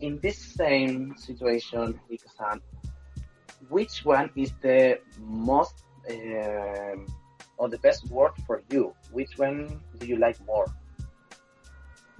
[0.00, 2.60] in this same situation, Riko-san,
[3.68, 6.96] which one is the most uh,
[7.56, 8.94] or the best word for you?
[9.10, 10.66] Which one do you like more?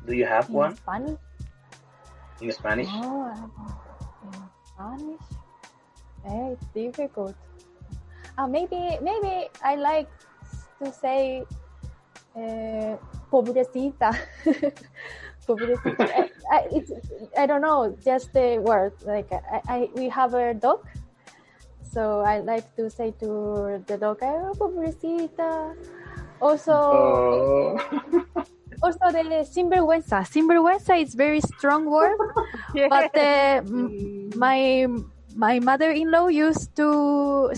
[0.06, 0.76] Do you have in one?
[0.76, 1.18] Spanish?
[2.40, 2.88] In Spanish?
[2.92, 3.50] Oh,
[4.22, 4.32] in
[4.68, 5.24] Spanish?
[6.24, 7.34] Hey, it's difficult.
[8.36, 10.08] Uh, maybe, maybe I like
[10.82, 11.44] to say
[12.36, 12.96] uh,
[13.32, 14.12] pobrecita.
[15.46, 16.04] pobrecita.
[16.04, 16.92] I, I, it's,
[17.38, 18.92] I don't know, just the word.
[19.04, 20.84] Like I, I, we have a dog,
[21.80, 25.76] so I like to say to the dog, oh, pobrecita.
[26.40, 28.44] Also, oh.
[28.84, 30.24] also the sinvergüenza.
[30.24, 32.18] Sinvergüenza is very strong word,
[32.74, 32.90] yes.
[32.90, 33.62] but uh,
[34.36, 34.86] my
[35.34, 37.52] my mother-in-law used to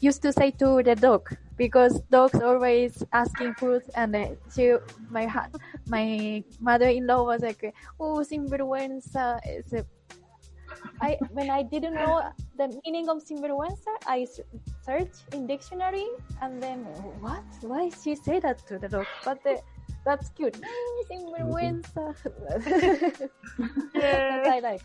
[0.00, 4.76] used to say to the dog because dogs always asking food and uh, she
[5.10, 5.26] my
[5.86, 9.40] my mother-in-law was like oh sinvergüenza
[11.00, 12.22] I when I didn't know
[12.56, 14.26] the meaning of sinvergüenza I
[14.86, 16.06] searched in dictionary
[16.42, 16.84] and then
[17.18, 19.58] what why she say that to the dog but the,
[20.04, 20.58] that's cute.
[21.10, 22.14] Sinvergüenza
[23.94, 24.42] yeah.
[24.46, 24.82] I like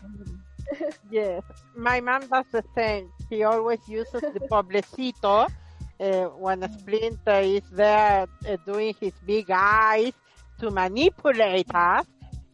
[1.10, 1.42] yes
[1.76, 3.10] my mom does the same.
[3.28, 5.48] She always uses the pobrecito
[6.00, 10.12] uh, when a splinter is there uh, doing his big eyes
[10.60, 12.06] to manipulate us,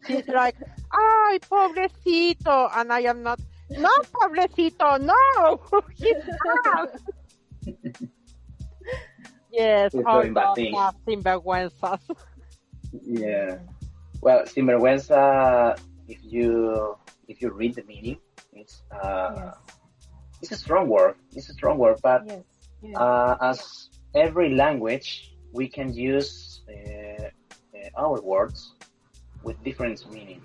[0.05, 0.55] she's like,
[0.91, 2.69] ay, pobrecito.
[2.75, 6.89] And I am not, no, pobrecito, no, he's not.
[9.51, 11.99] yes, all dogs are sinvergüenzas.
[12.91, 13.57] yeah.
[14.21, 18.17] Well, sinvergüenza, if you if you read the meaning,
[18.53, 19.55] it's uh, yes.
[20.41, 21.15] it's a strong word.
[21.35, 22.43] It's a strong word, but yes
[22.95, 28.75] uh, as every language we can use uh, uh, our words
[29.43, 30.41] with different meaning.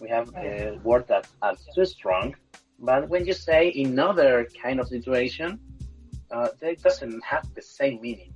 [0.00, 2.34] We have a word that are too strong,
[2.78, 5.60] but when you say in other kind of situation,
[6.30, 8.32] uh, it doesn't have the same meaning.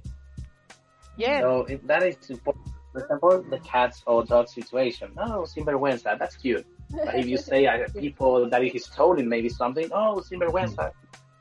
[1.16, 1.42] Yes.
[1.42, 2.75] So if that is important.
[2.96, 5.12] For example, the cats or dog situation.
[5.18, 6.64] Oh, sinvergüenza, that's cute.
[6.90, 10.92] But if you say uh, people that is stolen maybe something, oh, sinvergüenza.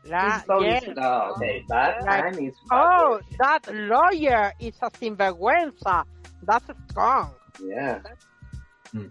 [0.06, 0.84] La, He's stolen- yes.
[0.98, 6.04] Oh, okay, that Like, time is Oh, that lawyer is a sinvergüenza.
[6.44, 7.32] That's strong.
[7.64, 8.02] yeah.
[8.92, 9.08] Hmm.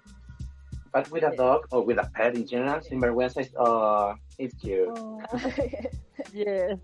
[0.93, 4.89] But with a dog or with a pet in general, sinvergüenza is uh, it's cute.
[4.93, 5.19] Oh.
[6.33, 6.79] Yes.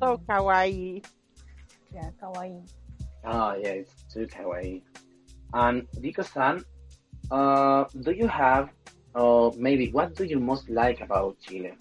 [0.00, 1.04] So kawaii.
[1.92, 2.62] yeah, kawaii.
[3.24, 4.82] Oh yeah, it's too kawaii.
[5.52, 6.64] And Riko-san,
[7.30, 8.70] uh, do you have,
[9.14, 11.72] or maybe what do you most like about Chile?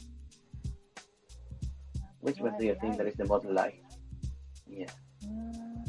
[2.21, 3.81] Which one do you think that is the most like?
[4.67, 4.91] Yeah.
[5.25, 5.85] Mm,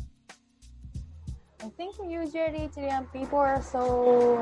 [1.62, 4.38] I think usually Chilean people are so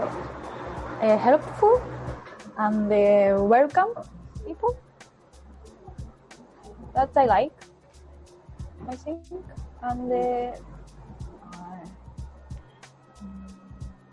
[1.03, 1.83] uh, helpful
[2.59, 3.91] and uh, welcome
[4.47, 4.77] people.
[6.95, 7.53] That I like.
[8.89, 9.23] I think,
[9.83, 10.57] and uh, uh,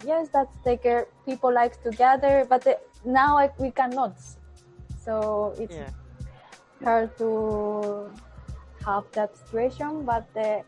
[0.07, 4.15] yes, that's like uh, people like to gather, but uh, now like, we cannot.
[5.03, 5.91] So it's Yeah.
[6.83, 8.09] hard to
[8.85, 10.63] have that situation, but uh,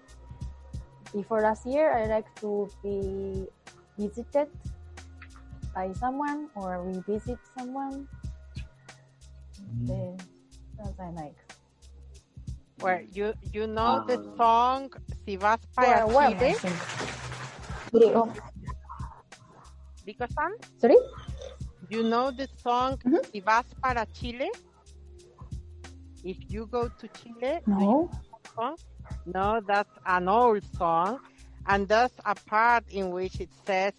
[1.13, 3.47] before last year, I like to be
[3.97, 4.49] visited
[5.73, 8.07] by someone or we visit someone.
[9.87, 10.19] The,
[10.77, 11.37] that's I like.
[12.79, 14.35] Well, you you know the Ah.
[14.37, 14.91] song
[15.25, 16.79] Si vas para Well, well, Chile, think.
[20.77, 20.97] Sorry?
[21.89, 23.25] You know the song Mhm.
[23.31, 24.49] Si vas para Chile?
[26.23, 28.09] If you go to Chile, No.
[29.25, 31.19] No, that's an old song.
[31.65, 33.93] And there's a part in which it says,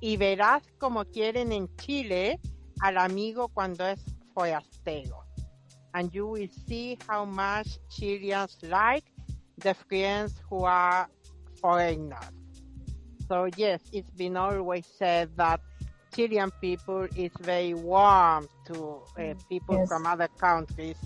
[0.00, 2.38] y verás como quieren en Chile
[2.82, 4.00] al amigo cuando es
[4.34, 5.24] forastero.
[5.94, 9.04] And you will see how much Chileans like
[9.58, 11.08] the friends who are
[11.60, 12.39] foreigners.
[13.30, 15.60] So yes, it's been always said that
[16.14, 19.88] Chilean people is very warm to uh, people Yes.
[19.88, 20.98] from other countries.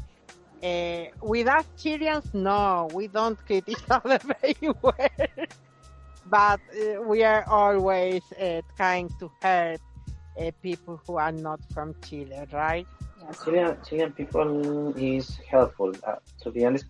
[0.62, 5.46] Uh, with us Chileans, no, we don't treat each other very well.
[6.24, 9.80] but uh, we are always uh, trying to help
[10.38, 12.88] uh, people who are not from Chile, right?
[13.16, 13.44] Yes.
[13.44, 15.92] Chilean, Chilean people is helpful.
[16.06, 16.86] Uh, to be honest,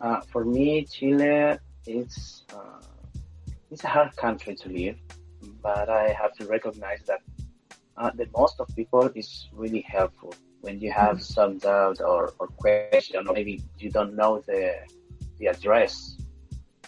[0.00, 2.87] uh, for me, Chile is uh,
[3.70, 4.96] it's a hard country to live,
[5.62, 7.20] but I have to recognize that
[7.96, 10.34] uh, the most of people is really helpful.
[10.60, 14.74] When you have some doubt or, or question, or maybe you don't know the
[15.38, 16.16] the address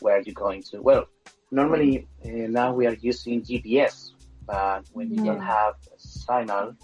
[0.01, 0.83] where you're going to.
[0.83, 1.07] Well,
[1.51, 4.11] normally uh, now we are using GPS,
[4.47, 6.75] but when you don't have a signal,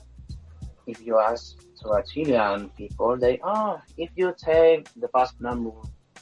[0.87, 5.73] if you ask to a Chilean people, they oh, if you take the bus number,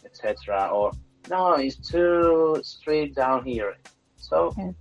[0.05, 0.93] etc., or
[1.31, 3.75] no, it's too straight down here.
[4.17, 4.73] So Yeah.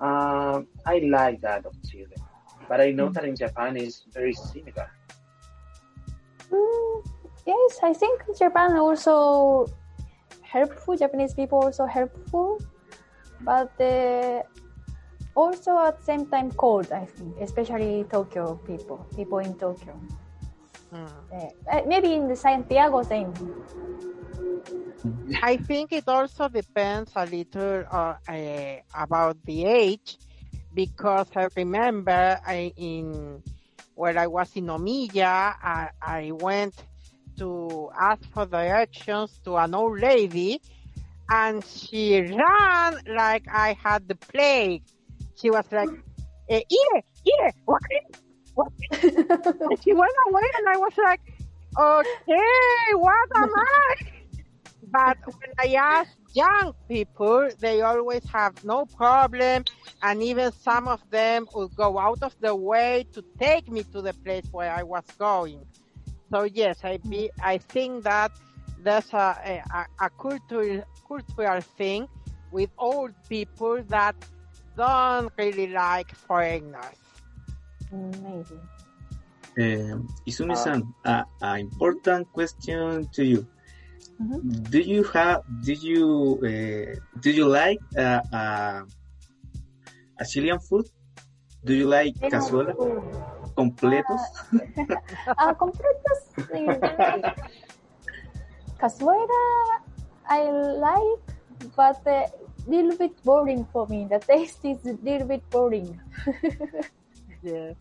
[0.00, 2.16] um, I like that of Chile,
[2.68, 4.88] but I know that in Japan is very similar.
[6.50, 7.08] Mm,
[7.46, 9.66] yes, I think Japan also
[10.42, 10.96] helpful.
[10.96, 12.60] Japanese people also helpful,
[13.40, 14.42] but uh,
[15.34, 16.92] also at the same time cold.
[16.92, 19.98] I think, especially Tokyo people, people in Tokyo.
[20.92, 21.08] Mm.
[21.32, 23.32] Uh, uh, maybe in the Santiago same.
[25.42, 30.18] I think it also depends a little uh, uh, about the age,
[30.72, 33.42] because I remember I, in
[33.94, 36.74] when I was in Omiya, I, I went
[37.38, 40.60] to ask for directions to an old lady,
[41.30, 44.82] and she ran like I had the plague.
[45.34, 45.90] She was like,
[46.48, 47.80] eh, "Here, here, what?"
[48.54, 48.72] what?
[49.02, 51.20] and she went away, and I was like,
[51.78, 53.94] "Okay, what am I?"
[54.96, 59.64] But when I ask young people, they always have no problem,
[60.02, 64.00] and even some of them will go out of the way to take me to
[64.00, 65.60] the place where I was going.
[66.30, 68.32] So yes, I be, I think that
[68.82, 72.08] there's a a, a cultural cultural thing
[72.50, 74.16] with old people that
[74.78, 76.96] don't really like foreigners.
[77.92, 78.62] Amazing.
[79.56, 79.92] maybe.
[79.92, 83.46] Uh, Izumi-san, a, a important question to you.
[84.20, 84.70] Mhm.
[84.70, 85.42] Do you have?
[85.62, 88.80] Do you uh, do you like uh, uh,
[90.20, 90.86] a Chilean food?
[91.64, 92.72] Do you like cazuela
[93.56, 94.22] completos?
[95.36, 96.20] Ah, completos.
[98.78, 99.42] Cazuela.
[100.28, 101.22] I like,
[101.76, 102.30] but a
[102.66, 104.06] little bit boring for me.
[104.10, 106.00] The taste is a little bit boring.
[107.42, 107.74] Yeah.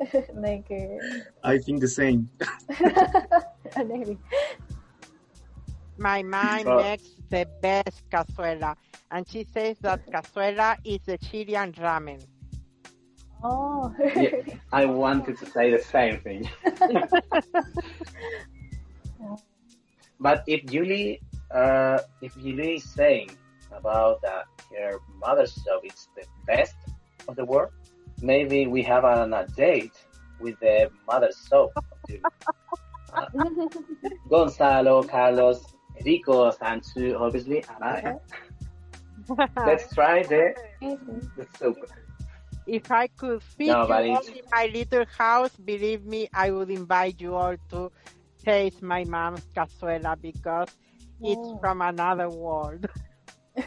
[0.34, 0.98] like, uh,
[1.44, 2.30] I think the same.
[5.98, 6.02] Maybe.
[6.02, 8.76] My mom So- makes the best cazuela,
[9.10, 12.24] and she says that cazuela is the Chilean ramen.
[13.42, 13.94] Oh.
[14.16, 14.40] Yeah,
[14.72, 16.48] I wanted to say the same thing.
[20.20, 21.20] but if Julie,
[21.50, 23.36] uh, if Julie is saying
[23.70, 24.46] about that
[24.78, 26.74] her mother's soap is the best
[27.28, 27.72] of the world,
[28.22, 29.92] maybe we have an, a date
[30.40, 31.72] with the mother's soap.
[33.14, 33.26] Uh,
[34.28, 38.14] Gonzalo, Carlos, Riko, Sanchu, obviously, and I.
[39.66, 40.54] Let's try the,
[41.36, 41.76] the soup.
[42.66, 46.70] if I could feed No, you all in my little house, believe me, I would
[46.70, 47.90] invite you all to
[48.44, 50.68] taste my mom's cazuela because
[51.22, 51.58] it's Oh.
[51.60, 52.86] from another world.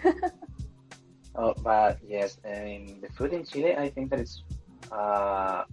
[1.36, 4.44] Oh, but yes, in the food in Chile, I think that it's,
[4.92, 5.64] uh,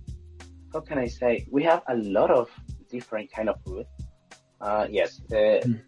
[0.72, 1.46] how can I say?
[1.50, 2.50] We have a lot of
[2.90, 3.86] different kind of food.
[4.61, 5.80] Uh, yes, the, Mm.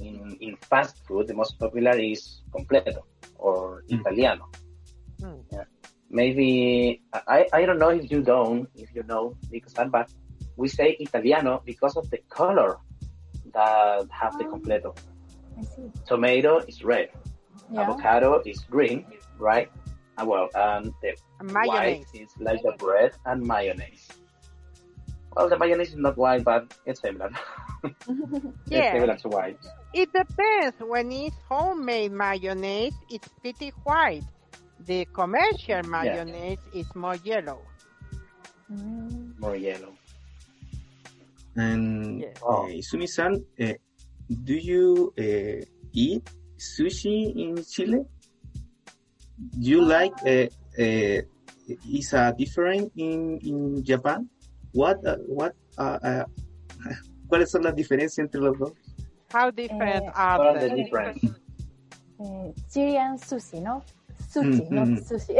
[0.00, 3.02] In, in fast food, the most popular is completo
[3.38, 4.00] or Mm.
[4.00, 4.48] italiano.
[5.20, 5.44] Mm.
[5.52, 5.64] Yeah.
[6.10, 10.10] Maybe, I, I don't know if you don't, if you know, because I'm but
[10.56, 12.78] we say italiano because of the color
[13.52, 14.52] that have the Oh.
[14.54, 14.96] completo.
[15.58, 15.90] I see.
[16.06, 17.10] Tomato is red
[17.70, 17.82] Yeah.
[17.82, 19.06] avocado is green,
[19.38, 19.70] right?
[20.18, 22.06] Uh, well, and the Mayonnaise.
[22.06, 24.06] white is like the bread and mayonnaise.
[25.34, 27.30] Well, the mayonnaise is not white, but it's similar.
[27.84, 27.94] it's
[28.70, 28.92] Yeah.
[28.92, 29.58] similar to white.
[29.94, 30.74] It depends.
[30.80, 34.24] When it's homemade mayonnaise, it's pretty white.
[34.84, 37.62] The commercial mayonnaise is more yellow.
[38.70, 39.38] Mm.
[39.38, 39.94] More yellow.
[41.56, 42.36] And Yes.
[42.42, 43.72] uh, Izumi-san, uh,
[44.42, 46.26] do you uh, eat
[46.58, 48.02] sushi in Chile?
[49.60, 51.22] Do you like uh, uh,
[51.86, 54.28] is uh, different in, in Japan?
[54.72, 56.24] What uh, what uh, uh,
[57.30, 58.72] ¿Cuáles son las diferencias entre los dos?
[59.34, 60.70] How different Eh, are What are the they?
[60.70, 61.22] difference?
[62.20, 63.82] Uh, Chilean sushi, no?
[64.30, 65.06] Sushi, Mm, not mm.
[65.06, 65.36] sushi.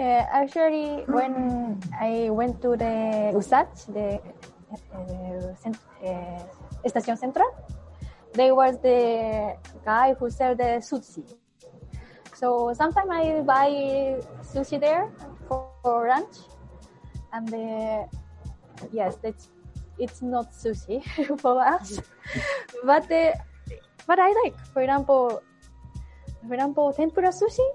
[0.32, 4.20] actually, when I went to the USACH, the
[4.94, 6.42] uh, cent- uh,
[6.84, 7.48] Estación Central,
[8.34, 11.24] there was the guy who sell the sushi.
[12.34, 13.70] So sometimes I buy
[14.42, 15.08] sushi there
[15.48, 16.36] for, for lunch,
[17.32, 18.04] and uh,
[18.92, 19.48] yes, that's
[19.98, 21.02] it's not sushi
[21.40, 22.00] for us,
[22.84, 23.32] but uh,
[24.06, 24.56] but I like.
[24.72, 25.42] For example,
[26.46, 27.66] for example, tempura sushi.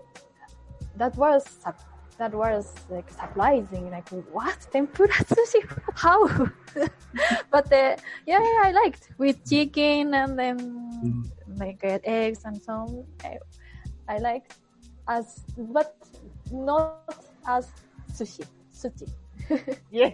[0.96, 1.46] That was
[2.18, 3.92] that was like surprising.
[3.92, 5.62] Like what tempura sushi?
[5.96, 6.28] How?
[7.52, 7.96] but uh,
[8.26, 13.06] yeah, yeah, I liked with chicken and then like uh, eggs and so on.
[13.24, 13.38] I,
[14.10, 14.56] I liked
[15.08, 15.96] as, but
[16.52, 17.16] not
[17.48, 17.68] as
[18.14, 18.46] sushi.
[18.74, 19.08] Sushi.
[19.92, 20.14] Yes.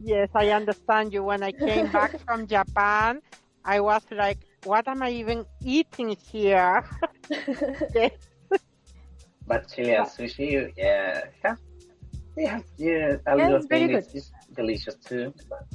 [0.00, 1.22] Yes, I understand you.
[1.24, 3.20] When I came back from Japan,
[3.64, 6.84] I was like, what am I even eating here?
[7.94, 8.12] Yes.
[9.46, 11.56] But Chilean sushi, yeah, yeah,
[12.36, 13.90] yeah, yeah a Yeah, little it's very thing.
[13.90, 15.32] It's, it's delicious too.
[15.48, 15.66] But,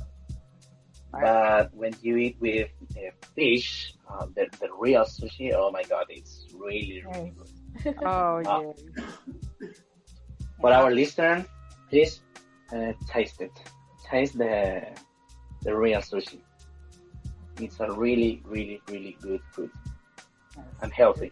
[1.11, 6.05] but when you eat with uh, fish, uh, the the real sushi, oh my god,
[6.09, 7.49] it's really really good.
[8.05, 8.61] Oh, Ah.
[8.61, 8.75] yes.
[10.61, 11.45] For our listener,
[11.89, 12.21] please
[12.71, 13.51] uh, taste it.
[14.11, 14.83] Taste the
[15.63, 16.39] the real sushi.
[17.61, 19.71] It's a really, really, really good food
[20.81, 21.31] and healthy.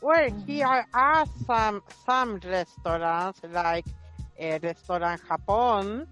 [0.00, 3.84] Well, here are some some restaurants like
[4.40, 6.06] uh, Restaurant Japón,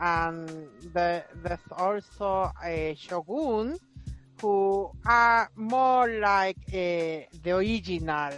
[0.00, 0.48] and
[0.94, 3.76] the, there's also a Shogun,
[4.40, 8.32] who are more like uh, the original.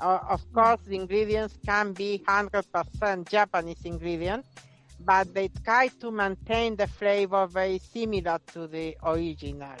[0.00, 4.48] Uh, of course, the ingredients can be 100% Japanese ingredients,
[5.04, 9.76] but they try to maintain the flavor very similar to the original.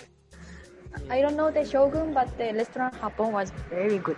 [1.10, 4.16] I don't know the Shogun, but the restaurant Japón was very good.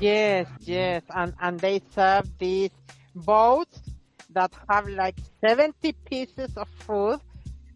[0.00, 2.70] Yes, yes, and and they serve these
[3.14, 3.68] bowls
[4.30, 7.20] that have like 70 pieces of food,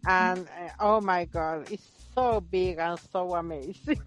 [0.07, 3.99] and uh, oh my god, it's so big and so amazing.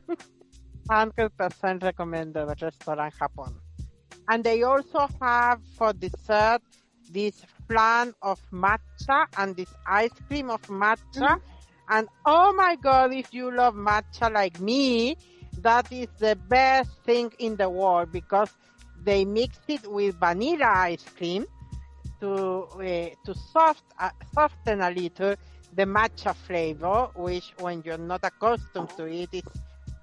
[0.86, 3.54] 100% recommend the restaurant Japón.
[4.28, 6.62] And they also have for dessert
[7.12, 11.40] this flan of matcha and this ice cream of matcha.
[11.88, 15.16] And oh my god, if you love matcha like me,
[15.58, 18.50] that is the best thing in the world because
[19.02, 21.46] they mix it with vanilla ice cream
[22.20, 25.34] to uh, to soft uh, soften a little
[25.74, 29.60] the matcha flavor, which when you're not accustomed to it, it's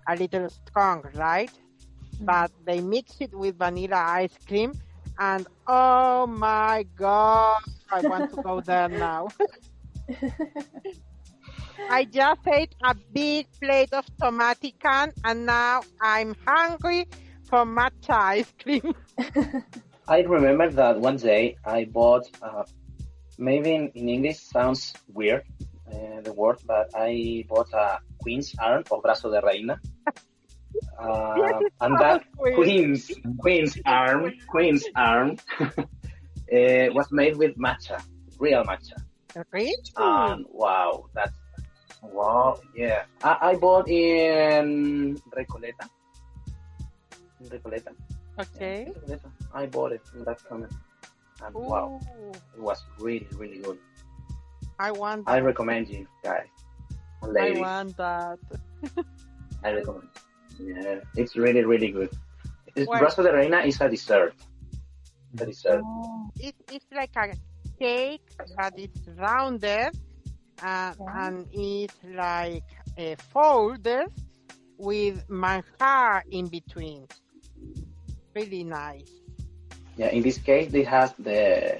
[0.07, 1.51] a little strong, right?
[1.51, 2.25] Mm-hmm.
[2.25, 4.73] But they mix it with vanilla ice cream,
[5.19, 7.61] and oh my god,
[7.91, 9.27] I want to go there now.
[11.89, 17.07] I just ate a big plate of tomato can, and now I'm hungry
[17.43, 18.93] for matcha ice cream.
[20.07, 22.63] I remember that one day I bought, uh,
[23.37, 25.43] maybe in, in, English sounds weird,
[25.91, 29.79] uh, the word, but I bought a queen's arm or brazo de reina.
[30.99, 35.67] Uh, and that queen's, queen's arm, queen's arm, uh,
[36.49, 38.01] was made with matcha,
[38.39, 38.97] real matcha.
[39.51, 39.75] Really?
[39.97, 41.35] And wow, that's
[42.11, 43.03] Wow, yeah.
[43.23, 45.89] I, I bought in Recoleta.
[47.39, 47.93] In Recoleta.
[48.39, 48.91] Okay.
[49.07, 49.15] Yeah,
[49.53, 50.73] I bought it in that comment.
[51.43, 51.59] And Ooh.
[51.59, 51.99] wow,
[52.55, 53.77] it was really, really good.
[54.79, 55.25] I want.
[55.25, 55.31] That.
[55.31, 56.47] I recommend you guys.
[57.21, 57.57] Ladies.
[57.57, 58.39] I want that.
[59.63, 60.09] I recommend.
[60.59, 62.09] Yeah, it's really, really good.
[62.75, 64.33] It's, Brazo de Reina is a dessert.
[65.33, 65.47] The mm.
[65.47, 65.81] dessert.
[65.83, 66.31] Oh.
[66.39, 67.33] It, it's like a
[67.79, 68.21] cake,
[68.57, 69.91] but it's rounded
[70.61, 71.27] uh, yeah.
[71.27, 72.63] and it's like
[72.97, 74.07] a folded
[74.77, 77.07] with manjar in between.
[78.33, 79.11] Really nice.
[79.97, 81.79] Yeah, in this case, it has the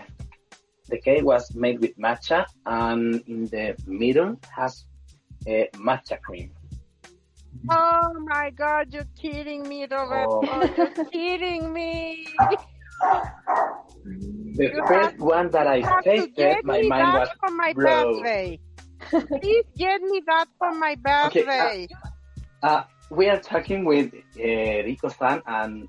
[0.88, 4.86] the cake was made with matcha, and in the middle has
[5.48, 6.52] a matcha cream.
[7.70, 8.94] Oh my God!
[8.94, 10.42] You're kidding me, Roberto!
[10.44, 10.74] Oh.
[10.78, 12.28] You're kidding me!
[14.56, 18.60] The you first have, one that I tasted, my mind was for my birthday.
[19.10, 21.84] Please get me that for my birthday.
[21.84, 21.88] Okay,
[22.64, 25.88] uh, uh, we are talking with uh, Riko-san, and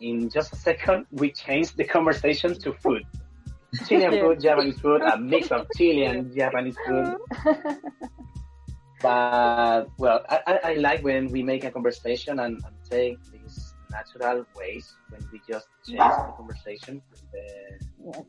[0.00, 3.02] in just a second, we change the conversation to food.
[3.86, 7.16] Chilean food, Japanese food, a mix of Chilean Japanese food.
[9.02, 14.44] But well, I, I, like when we make a conversation and, and take these natural
[14.56, 18.24] ways when we just change the conversation with the,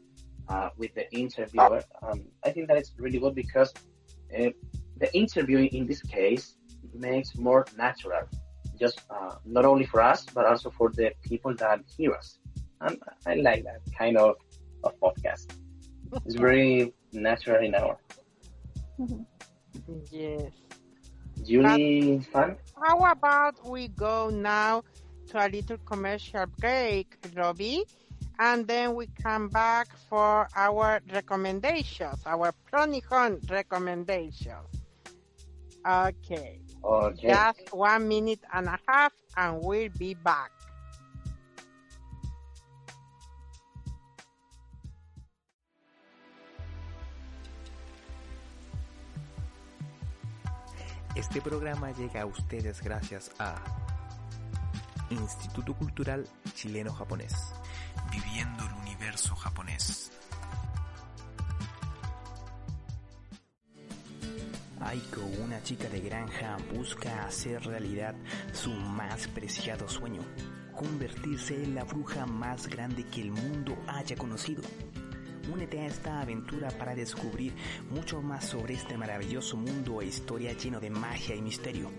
[0.49, 1.83] uh, with the interviewer.
[2.01, 3.71] Um, I think that it's really good because
[4.37, 4.49] uh,
[4.97, 6.57] the interviewing in this case
[6.93, 8.23] makes more natural,
[8.79, 12.39] just uh, not only for us but also for the people that hear us.
[12.81, 14.35] And I like that kind of,
[14.83, 15.55] of podcast.
[16.25, 17.97] It's very natural in our.
[20.11, 20.51] Yes.
[21.41, 22.55] Julie, fun.
[22.81, 24.83] How about we go now
[25.29, 27.83] to a little commercial break, Robbie,
[28.39, 34.67] and then we come back for our recommendations, our Cronijón recommendations.
[35.85, 36.59] Okay.
[36.83, 37.27] Okay.
[37.27, 40.51] Just one minute and a half, and we'll be back.
[51.15, 53.53] Este programa llega a ustedes gracias a
[55.11, 57.53] Instituto Cultural Chileno-Japonés.
[58.11, 60.11] Viviendo el universo japonés.
[64.79, 68.15] Aiko, una chica de granja, busca hacer realidad
[68.51, 70.21] su más preciado sueño,
[70.75, 74.63] convertirse en la bruja más grande que el mundo haya conocido.
[75.51, 77.53] Únete a esta aventura para descubrir
[77.89, 81.91] mucho más sobre este maravilloso mundo e historia lleno de magia y misterio.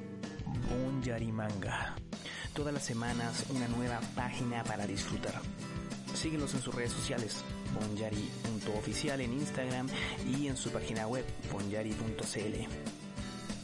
[0.70, 1.94] Bon Manga
[2.54, 5.34] todas las semanas una nueva página para disfrutar.
[6.14, 9.88] Síguenos en sus redes sociales, bonyari.oficial en Instagram
[10.26, 12.54] y en su página web, bonyari.cl.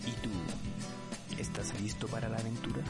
[0.06, 0.30] ¿Y tú?
[1.38, 2.82] ¿Estás listo para la aventura?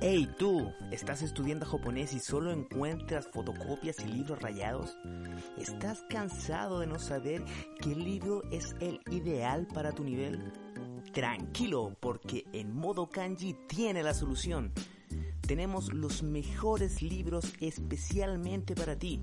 [0.00, 4.96] Hey tú, ¿estás estudiando japonés y solo encuentras fotocopias y libros rayados?
[5.56, 7.44] ¿Estás cansado de no saber
[7.80, 10.52] qué libro es el ideal para tu nivel?
[11.12, 14.72] Tranquilo, porque en modo kanji tiene la solución.
[15.40, 19.20] Tenemos los mejores libros especialmente para ti.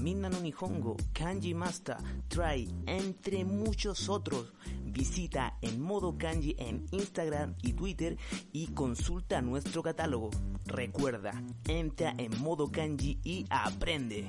[0.00, 1.96] Minna no Nihongo, Kanji Master,
[2.28, 4.50] Try, entre muchos otros.
[4.86, 8.16] Visita en modo kanji en Instagram y Twitter
[8.50, 10.30] y consulta nuestro catálogo.
[10.64, 11.32] Recuerda,
[11.68, 14.28] entra en modo kanji y aprende.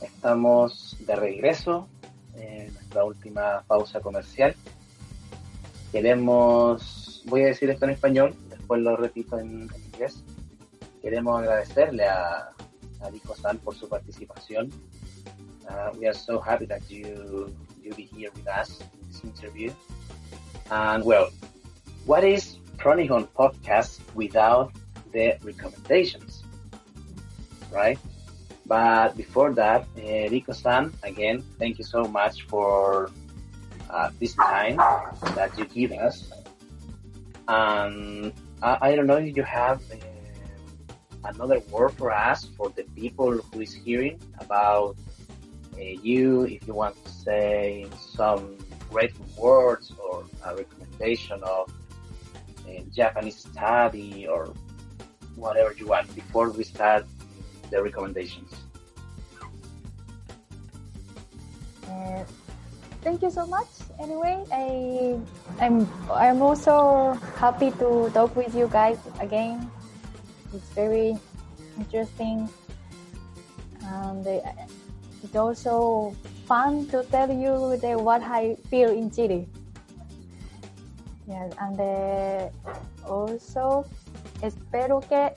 [0.00, 1.88] Estamos de regreso
[2.36, 4.54] en nuestra última pausa comercial.
[5.92, 10.24] Queremos, voy a decir esto en español, después lo repito en, inglés.
[11.02, 12.50] Queremos agradecerle a,
[13.00, 14.70] a Riko San por su participación.
[15.68, 19.72] Uh, we are so happy that you you be here with us in this interview.
[20.70, 21.28] And well,
[22.06, 24.72] what is Cronijón podcast without
[25.12, 26.42] the recommendations,
[27.70, 27.98] right?
[28.66, 33.10] But before that, uh, Riko-san, again, thank you so much for
[33.92, 34.76] uh, this time
[35.36, 36.30] that you give us.
[37.48, 38.32] And
[38.62, 39.96] I, I don't know if you have uh,
[41.24, 44.96] another word for us, for the people who is hearing about
[45.74, 48.58] uh, you, if you want to say some
[48.90, 51.72] grateful words or a recommendation of
[52.68, 54.52] uh, Japanese study or
[55.36, 57.06] whatever you want before we start
[57.70, 58.52] the recommendations.
[61.88, 62.24] Uh,
[63.02, 63.68] thank you so much.
[64.00, 65.18] Anyway, I
[65.60, 69.70] I'm I'm also happy to talk with you guys again.
[70.54, 71.18] It's very
[71.78, 72.48] interesting,
[73.84, 74.26] and
[75.22, 76.14] it's also
[76.46, 79.46] fun to tell you the, what I feel in Chile.
[81.26, 82.50] Yes, and uh,
[83.08, 83.86] also
[84.42, 85.32] espero que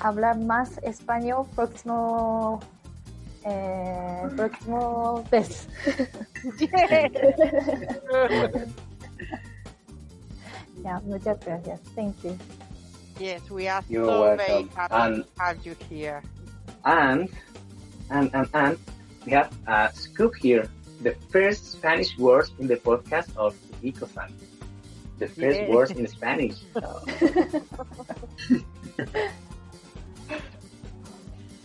[0.00, 2.60] hablar más español próximo
[3.44, 5.68] eh, próximo vez.
[10.84, 11.80] yeah, muchas gracias.
[11.94, 12.38] Thank you.
[13.18, 14.46] Yes, we are You're so welcome.
[14.46, 16.22] very happy And- to have you here.
[16.84, 17.28] And,
[18.10, 18.78] and, and, and
[19.26, 20.68] we have a scoop here.
[21.02, 24.32] The first Spanish words in the podcast of Riko-san.
[25.18, 25.70] The first Yeah.
[25.70, 26.56] words in Spanish.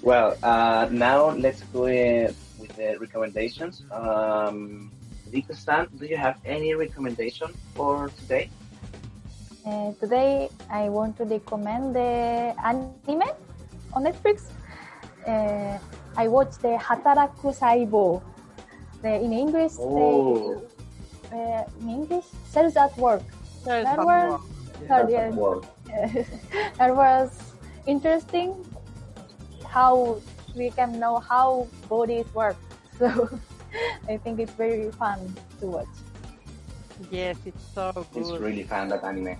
[0.05, 2.29] Well, uh, now let's go uh,
[2.59, 3.83] with the recommendations.
[3.91, 4.91] Um,
[5.33, 8.51] Riko-san, do you have any recommendation for today?
[9.65, 13.23] Uh, today I want to recommend the anime
[13.93, 14.43] on Netflix.
[15.25, 15.79] Uh,
[16.15, 18.21] I watched the Hataraku Saibo.
[19.01, 20.61] The, in English, Oh.
[21.31, 23.23] they, uh, in English, cells at work.
[23.65, 24.41] There's That some one- more.
[24.87, 25.31] Third, yeah.
[26.77, 27.31] That was
[27.87, 28.53] interesting
[29.75, 30.21] how
[30.55, 32.55] we can know how bodies work.
[32.97, 33.11] So
[34.07, 35.19] I think it's very fun
[35.59, 35.95] to watch.
[37.11, 38.21] Yes, it's so good.
[38.21, 39.35] It's really fun, that anime.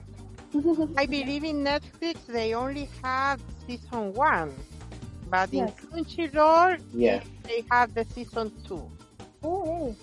[0.97, 4.51] I believe in Netflix they only have season one,
[5.31, 5.73] but in Yes.
[5.79, 7.23] Crunchyroll Yeah.
[7.47, 8.83] they have the season two.
[9.41, 9.95] Oh, really?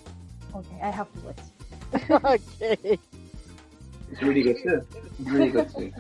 [0.57, 1.45] Okay, I have to watch.
[2.41, 2.99] okay.
[4.11, 4.81] It's really good too.
[5.21, 5.93] It's really good too.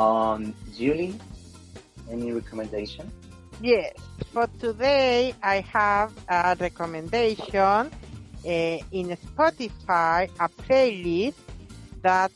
[0.00, 1.14] Um, Julie,
[2.10, 3.10] any recommendation?
[3.60, 3.94] Yes,
[4.32, 7.90] for today I have a recommendation uh,
[8.44, 11.34] in Spotify, a playlist
[12.02, 12.34] that's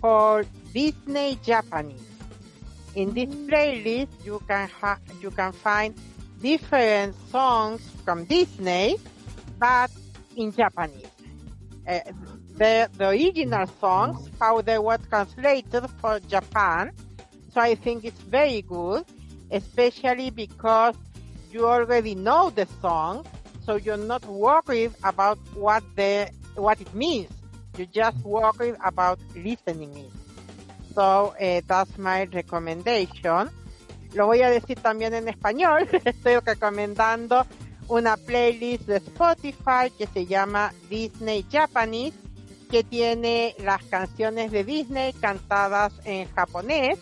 [0.00, 2.00] for Disney Japanese.
[2.94, 5.94] In this playlist, you can ha- you can find
[6.40, 8.96] different songs from Disney,
[9.58, 9.90] but
[10.36, 11.10] in Japanese.
[11.86, 12.00] Uh,
[12.56, 16.90] the, the original songs, how they were translated for Japan.
[17.58, 19.02] So I think it's very good
[19.50, 20.94] especially because
[21.50, 23.26] you already know the song,
[23.66, 27.32] so you're not worried about what the what it means.
[27.76, 30.12] You just worried about listening it.
[30.94, 33.50] So eh, that's my recommendation.
[34.14, 35.88] Lo voy a decir también en español.
[36.04, 37.44] Estoy recomendando
[37.88, 42.16] una playlist de Spotify que se llama Disney Japanese,
[42.70, 47.00] que tiene las canciones de Disney cantadas en japonés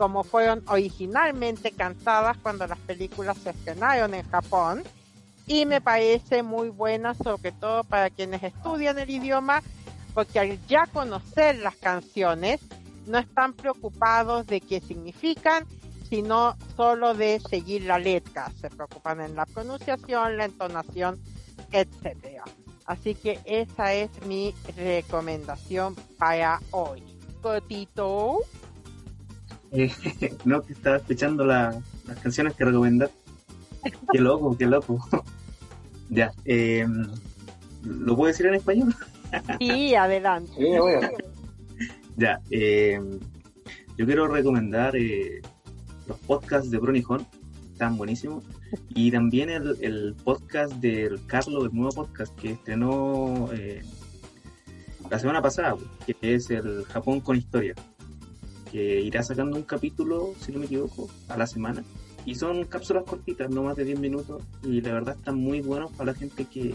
[0.00, 4.82] como fueron originalmente cantadas cuando las películas se estrenaron en Japón.
[5.46, 9.62] Y me parece muy buena sobre todo para quienes estudian el idioma
[10.14, 12.60] porque al ya conocer las canciones
[13.06, 15.66] no están preocupados de qué significan
[16.08, 18.50] sino solo de seguir la letra.
[18.58, 21.20] Se preocupan en la pronunciación la entonación
[21.72, 22.44] etcétera.
[22.86, 27.02] Así que esa es mi recomendación para hoy.
[27.42, 28.38] Cortito
[29.72, 29.90] Eh,
[30.44, 33.14] no, que estaba escuchando la- las canciones que recomendaste.
[34.12, 34.98] Qué loco, qué loco.
[36.10, 36.86] ya, eh,
[37.84, 38.94] ¿lo puedo decir en español?
[39.60, 40.50] Sí, adelante.
[40.58, 41.08] Sí, bueno.
[42.16, 43.00] Ya, eh,
[43.96, 45.40] yo quiero recomendar eh,
[46.08, 47.24] los podcasts de Bronijón,
[47.72, 48.42] están buenísimos.
[48.88, 53.82] Y también el, el podcast del Carlos, el nuevo podcast que estrenó eh,
[55.08, 57.74] la semana pasada, que es el Japón con Historia,
[58.70, 61.82] que irá sacando un capítulo, si no me equivoco, a la semana.
[62.26, 65.90] Y son cápsulas cortitas, no más de 10 minutos, y la verdad están muy buenos
[65.92, 66.74] para la gente que,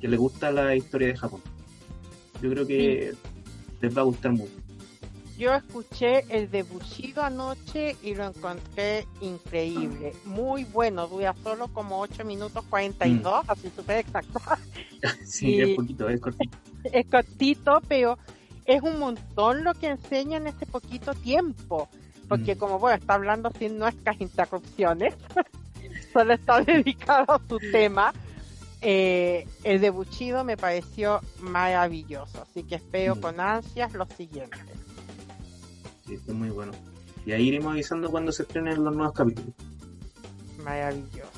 [0.00, 1.40] que le gusta la historia de Japón.
[2.42, 3.14] Yo creo que
[3.80, 4.52] les va a gustar mucho.
[5.38, 10.12] Yo escuché el de Bushido anoche y lo encontré increíble.
[10.24, 14.40] Muy bueno, dura solo como 8 minutos 42, así súper exacto.
[15.24, 16.56] Sí, Y- es poquito, es cortito.
[16.84, 18.18] es cortito, pero
[18.66, 21.88] es un montón lo que enseña en este poquito tiempo,
[22.28, 22.58] porque mm.
[22.58, 25.14] como bueno, está hablando sin nuestras interrupciones,
[26.12, 28.12] solo está dedicado a su tema.
[28.84, 33.20] Eh, el de Buchido me pareció maravilloso, así que espero mm.
[33.20, 34.60] con ansias los siguientes.
[36.06, 36.72] Sí, es muy bueno.
[37.24, 39.54] Y ahí iremos avisando cuando se estrenen los nuevos capítulos.
[40.64, 41.30] Maravilloso.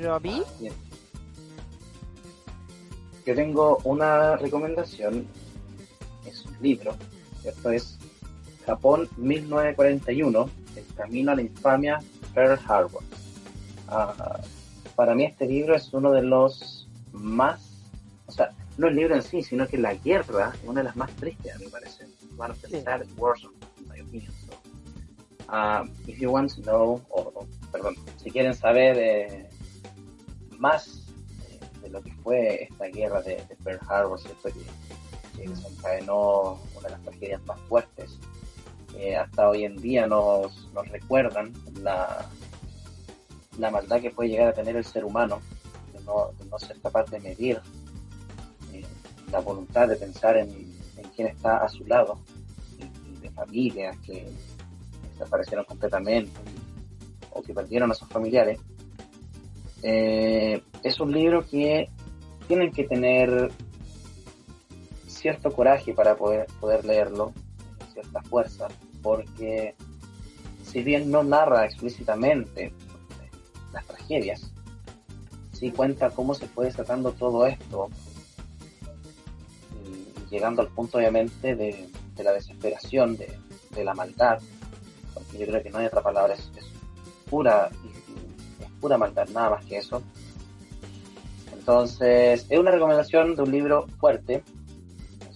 [0.00, 0.42] ¿Lo vi?
[0.42, 0.72] Ah,
[3.26, 5.26] Yo tengo una recomendación.
[6.60, 6.96] Libro.
[7.44, 7.98] Esto es
[8.66, 12.00] Japón 1941, El camino a la infamia,
[12.34, 13.02] Pearl Harbor.
[13.88, 14.40] Ah,
[14.96, 17.60] para mí este libro es uno de los más,
[18.26, 20.96] o sea, no el libro en sí, sino que la guerra es una de las
[20.96, 22.08] más tristes, a mi parecer.
[22.36, 23.46] One of the saddest wars,
[23.78, 24.32] in my opinion.
[24.46, 29.50] So, uh, if you want to know, o, perdón, si quieren saber eh,
[30.58, 31.06] más
[31.80, 34.48] de, lo que fue esta guerra de, Pearl Harbor, ¿cierto?
[34.48, 34.64] Que,
[35.36, 38.18] que desencadenó una de las tragedias más fuertes
[38.94, 42.26] que hasta hoy en día nos, nos recuerdan la,
[43.58, 45.40] la maldad que puede llegar a tener el ser humano,
[45.92, 47.60] de no, no ser capaz de medir
[48.72, 48.84] eh,
[49.30, 52.18] la voluntad de pensar en, en, quién está a su lado,
[52.78, 54.28] y, de familias que
[55.12, 56.32] desaparecieron completamente
[57.30, 58.60] o que perdieron a sus familiares.
[59.82, 61.90] Eh, es un libro que
[62.46, 63.50] tienen que tener
[65.24, 67.32] cierto coraje para poder, poder leerlo,
[67.94, 68.68] cierta fuerza,
[69.02, 69.74] porque
[70.62, 72.74] si bien no narra explícitamente
[73.72, 74.52] las tragedias,
[75.52, 77.88] sí cuenta cómo se fue desatando todo esto,
[80.28, 81.88] llegando al punto obviamente de,
[82.22, 84.40] la desesperación, de, la maldad,
[85.14, 86.50] porque yo creo que no hay otra palabra, es,
[87.30, 87.70] pura,
[88.60, 90.02] es pura maldad, nada más que eso.
[91.50, 94.42] Entonces, es una recomendación de un libro fuerte,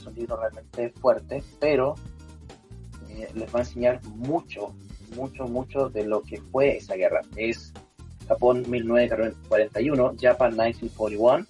[0.08, 1.94] un libro realmente fuerte, pero
[3.08, 4.74] eh, les va a enseñar mucho,
[5.16, 7.22] mucho, mucho de lo que fue esa guerra.
[7.36, 7.72] Es
[8.26, 11.46] Japón 1941, Japan 1941,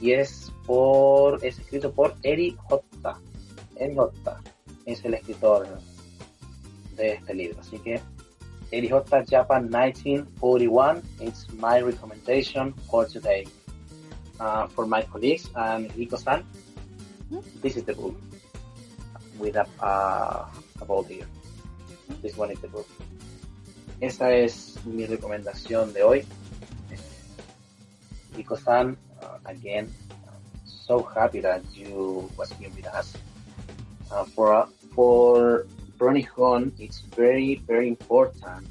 [0.00, 3.18] y es por es escrito por Eri Hotta.
[3.76, 4.40] Eri Hotta
[4.84, 5.66] es el escritor
[6.96, 7.60] de este libro.
[7.60, 8.00] Así que
[8.70, 13.46] Eri Hotta, Japan 1941, it's my recommendation for today.
[14.38, 16.44] Uh, for my colleagues and Rico-san,
[17.62, 18.14] this is the book
[19.38, 20.46] with a, uh,
[20.80, 21.26] a ball here.
[22.22, 22.88] This one is the book.
[24.00, 26.26] Esa es mi recomendación de hoy.
[28.36, 29.92] Riko-san, uh, again,
[30.64, 33.14] so happy that you was here with us.
[34.10, 35.66] Uh, for uh, for
[35.98, 38.66] Cronijón, it's very very important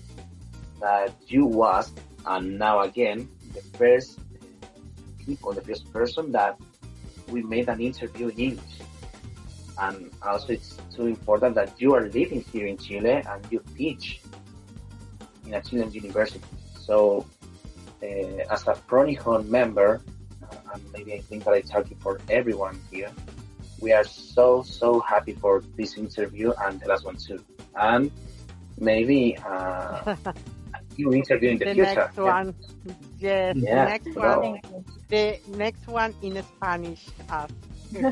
[0.79, 1.91] that you was
[2.25, 4.19] and now again the first
[5.25, 6.57] people, the first person that
[7.29, 8.75] we made an interview in English.
[9.79, 14.21] And also it's too important that you are living here in Chile and you teach
[15.45, 16.41] in a Chilean university.
[16.79, 17.25] So,
[18.01, 20.01] uh, as a Cronijón member,
[20.43, 23.11] uh, and maybe I think that I talk for everyone here,
[23.79, 27.43] we are so, so happy for this interview and the last one too.
[27.75, 28.11] And
[28.79, 30.15] maybe uh,
[30.97, 31.95] new interview in the, the future.
[31.95, 32.55] Next one.
[33.19, 34.39] Yes, yeah, next so.
[34.39, 34.61] one.
[35.09, 37.05] The next one in Spanish.
[37.29, 37.49] As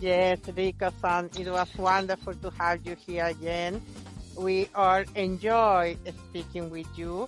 [0.00, 3.82] yes, Riko-san, it was wonderful to have you here again
[4.36, 5.96] we all enjoy
[6.28, 7.26] speaking with you.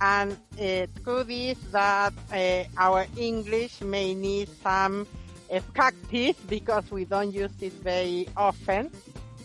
[0.00, 5.06] And uh, through this, that uh, our English may need some
[5.52, 8.90] uh, practice because we don't use it very often.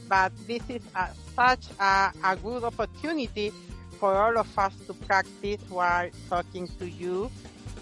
[0.08, 3.52] But this is a, such a, a good opportunity
[4.00, 7.32] for all of us to practice while talking to you.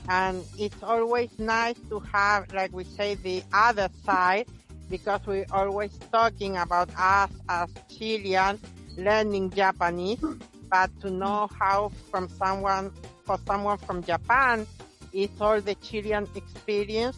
[0.10, 4.48] And it's always nice to have, like we say, the other side
[4.90, 8.60] because we're always talking about us as Chileans
[8.98, 10.24] learning Japanese,
[10.70, 12.92] but to know how from someone,
[13.24, 14.68] for someone from Japan,
[15.12, 17.18] it's all the Chilean experience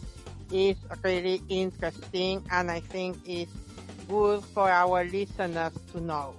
[0.52, 3.65] is really interesting and I think it's
[4.08, 6.34] good for our listeners to know.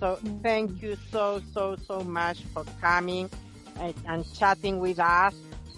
[0.00, 3.30] So thank you so, so, so much for coming
[3.78, 5.34] and, and chatting with us.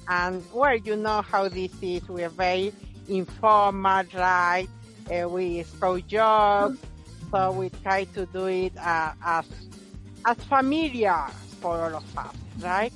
[0.08, 2.08] And well, you know how this is.
[2.08, 2.72] We're very
[3.08, 4.68] informal, right?
[5.10, 6.78] Uh, we throw jokes
[7.34, 9.44] so we try to do it uh, as
[10.24, 11.26] as familiar
[11.60, 12.92] for all of us, right?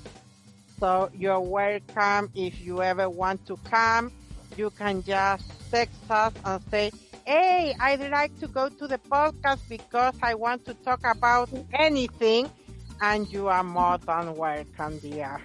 [0.78, 2.30] So you're welcome.
[2.36, 4.12] If you ever want to come,
[4.56, 6.92] you can just text us and say,
[7.28, 12.48] Hey, I'd like to go to the podcast because I want to talk about anything.
[13.02, 15.36] And you are more than welcome, dear.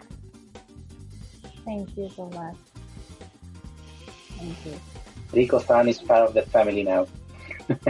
[1.66, 2.56] Thank you so much.
[4.40, 4.80] Thank you.
[5.34, 7.06] Rico San is part of the family now.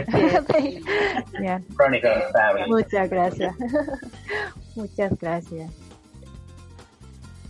[1.38, 1.60] yeah.
[1.76, 2.66] Chronicle family.
[2.66, 3.54] Muchas gracias.
[4.74, 5.70] Muchas gracias.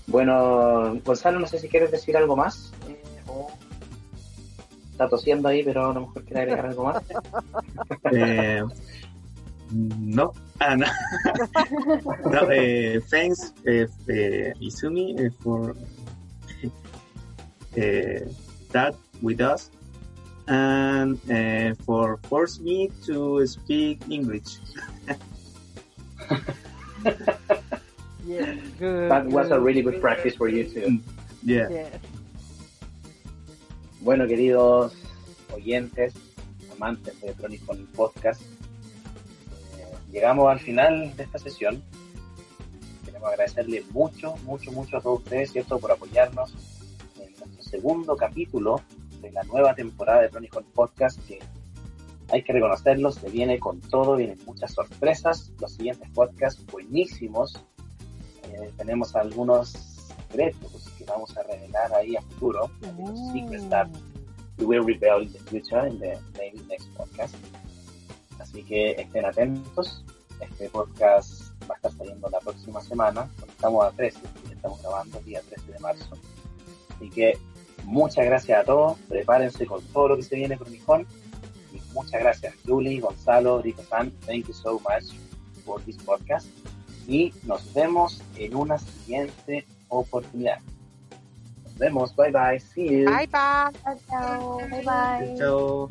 [0.09, 2.71] Bueno, Gonzalo, no sé si quieres decir algo más.
[2.87, 3.51] Eh, o
[4.95, 7.03] está tosiendo ahí, pero a lo mejor quiere agregar algo más.
[8.13, 8.63] Eh,
[9.73, 10.87] no, ah, no.
[12.31, 15.75] no eh, thanks, eh, eh, Izumi, eh, for
[17.75, 18.25] eh,
[18.71, 19.71] that with us
[20.47, 24.59] and uh, for force me to speak English.
[28.27, 29.11] Yeah, good.
[29.11, 30.01] That was a really good good.
[30.01, 30.99] practice for you too.
[31.45, 31.69] Yeah.
[31.69, 31.93] Yes.
[34.05, 34.93] Bueno, queridos
[35.55, 36.13] oyentes,
[36.77, 41.83] amantes de Chronicle Podcast, eh, llegamos al final de esta sesión.
[43.07, 46.53] Queremos agradecerle mucho, mucho, mucho a todos ustedes, ¿cierto?, por apoyarnos
[47.19, 48.83] en nuestro segundo capítulo
[49.23, 51.39] de la nueva temporada de Chronicle Podcast, que
[52.29, 57.55] hay que reconocerlo, se viene con todo, vienen muchas sorpresas, los siguientes podcasts buenísimos,
[58.53, 63.89] Eh, tenemos algunos secretos que vamos a revelar ahí a futuro, algunos secrets that
[64.59, 67.35] we will reveal in the future in the maybe next podcast.
[68.39, 70.05] Así que estén atentos.
[70.41, 73.29] Este podcast va a estar saliendo la próxima semana.
[73.49, 74.19] Estamos a 13,
[74.53, 76.19] estamos grabando el día 13 de marzo.
[76.95, 77.39] Así que
[77.85, 78.99] muchas gracias a todos.
[79.09, 81.07] Prepárense con todo lo que se viene con Nijón.
[81.73, 84.11] Y muchas gracias, Julie, Gonzalo, Rico San.
[84.27, 85.13] Thank you so much
[85.65, 86.47] for this podcast.
[87.07, 90.59] Y nos vemos en una siguiente oportunidad.
[91.79, 92.13] Vemos.
[92.15, 92.59] Bye bye.
[92.59, 93.07] See you.
[93.07, 93.73] Bye bye.
[94.11, 94.69] Chao.
[94.71, 95.35] Bye bye.
[95.39, 95.91] Chao.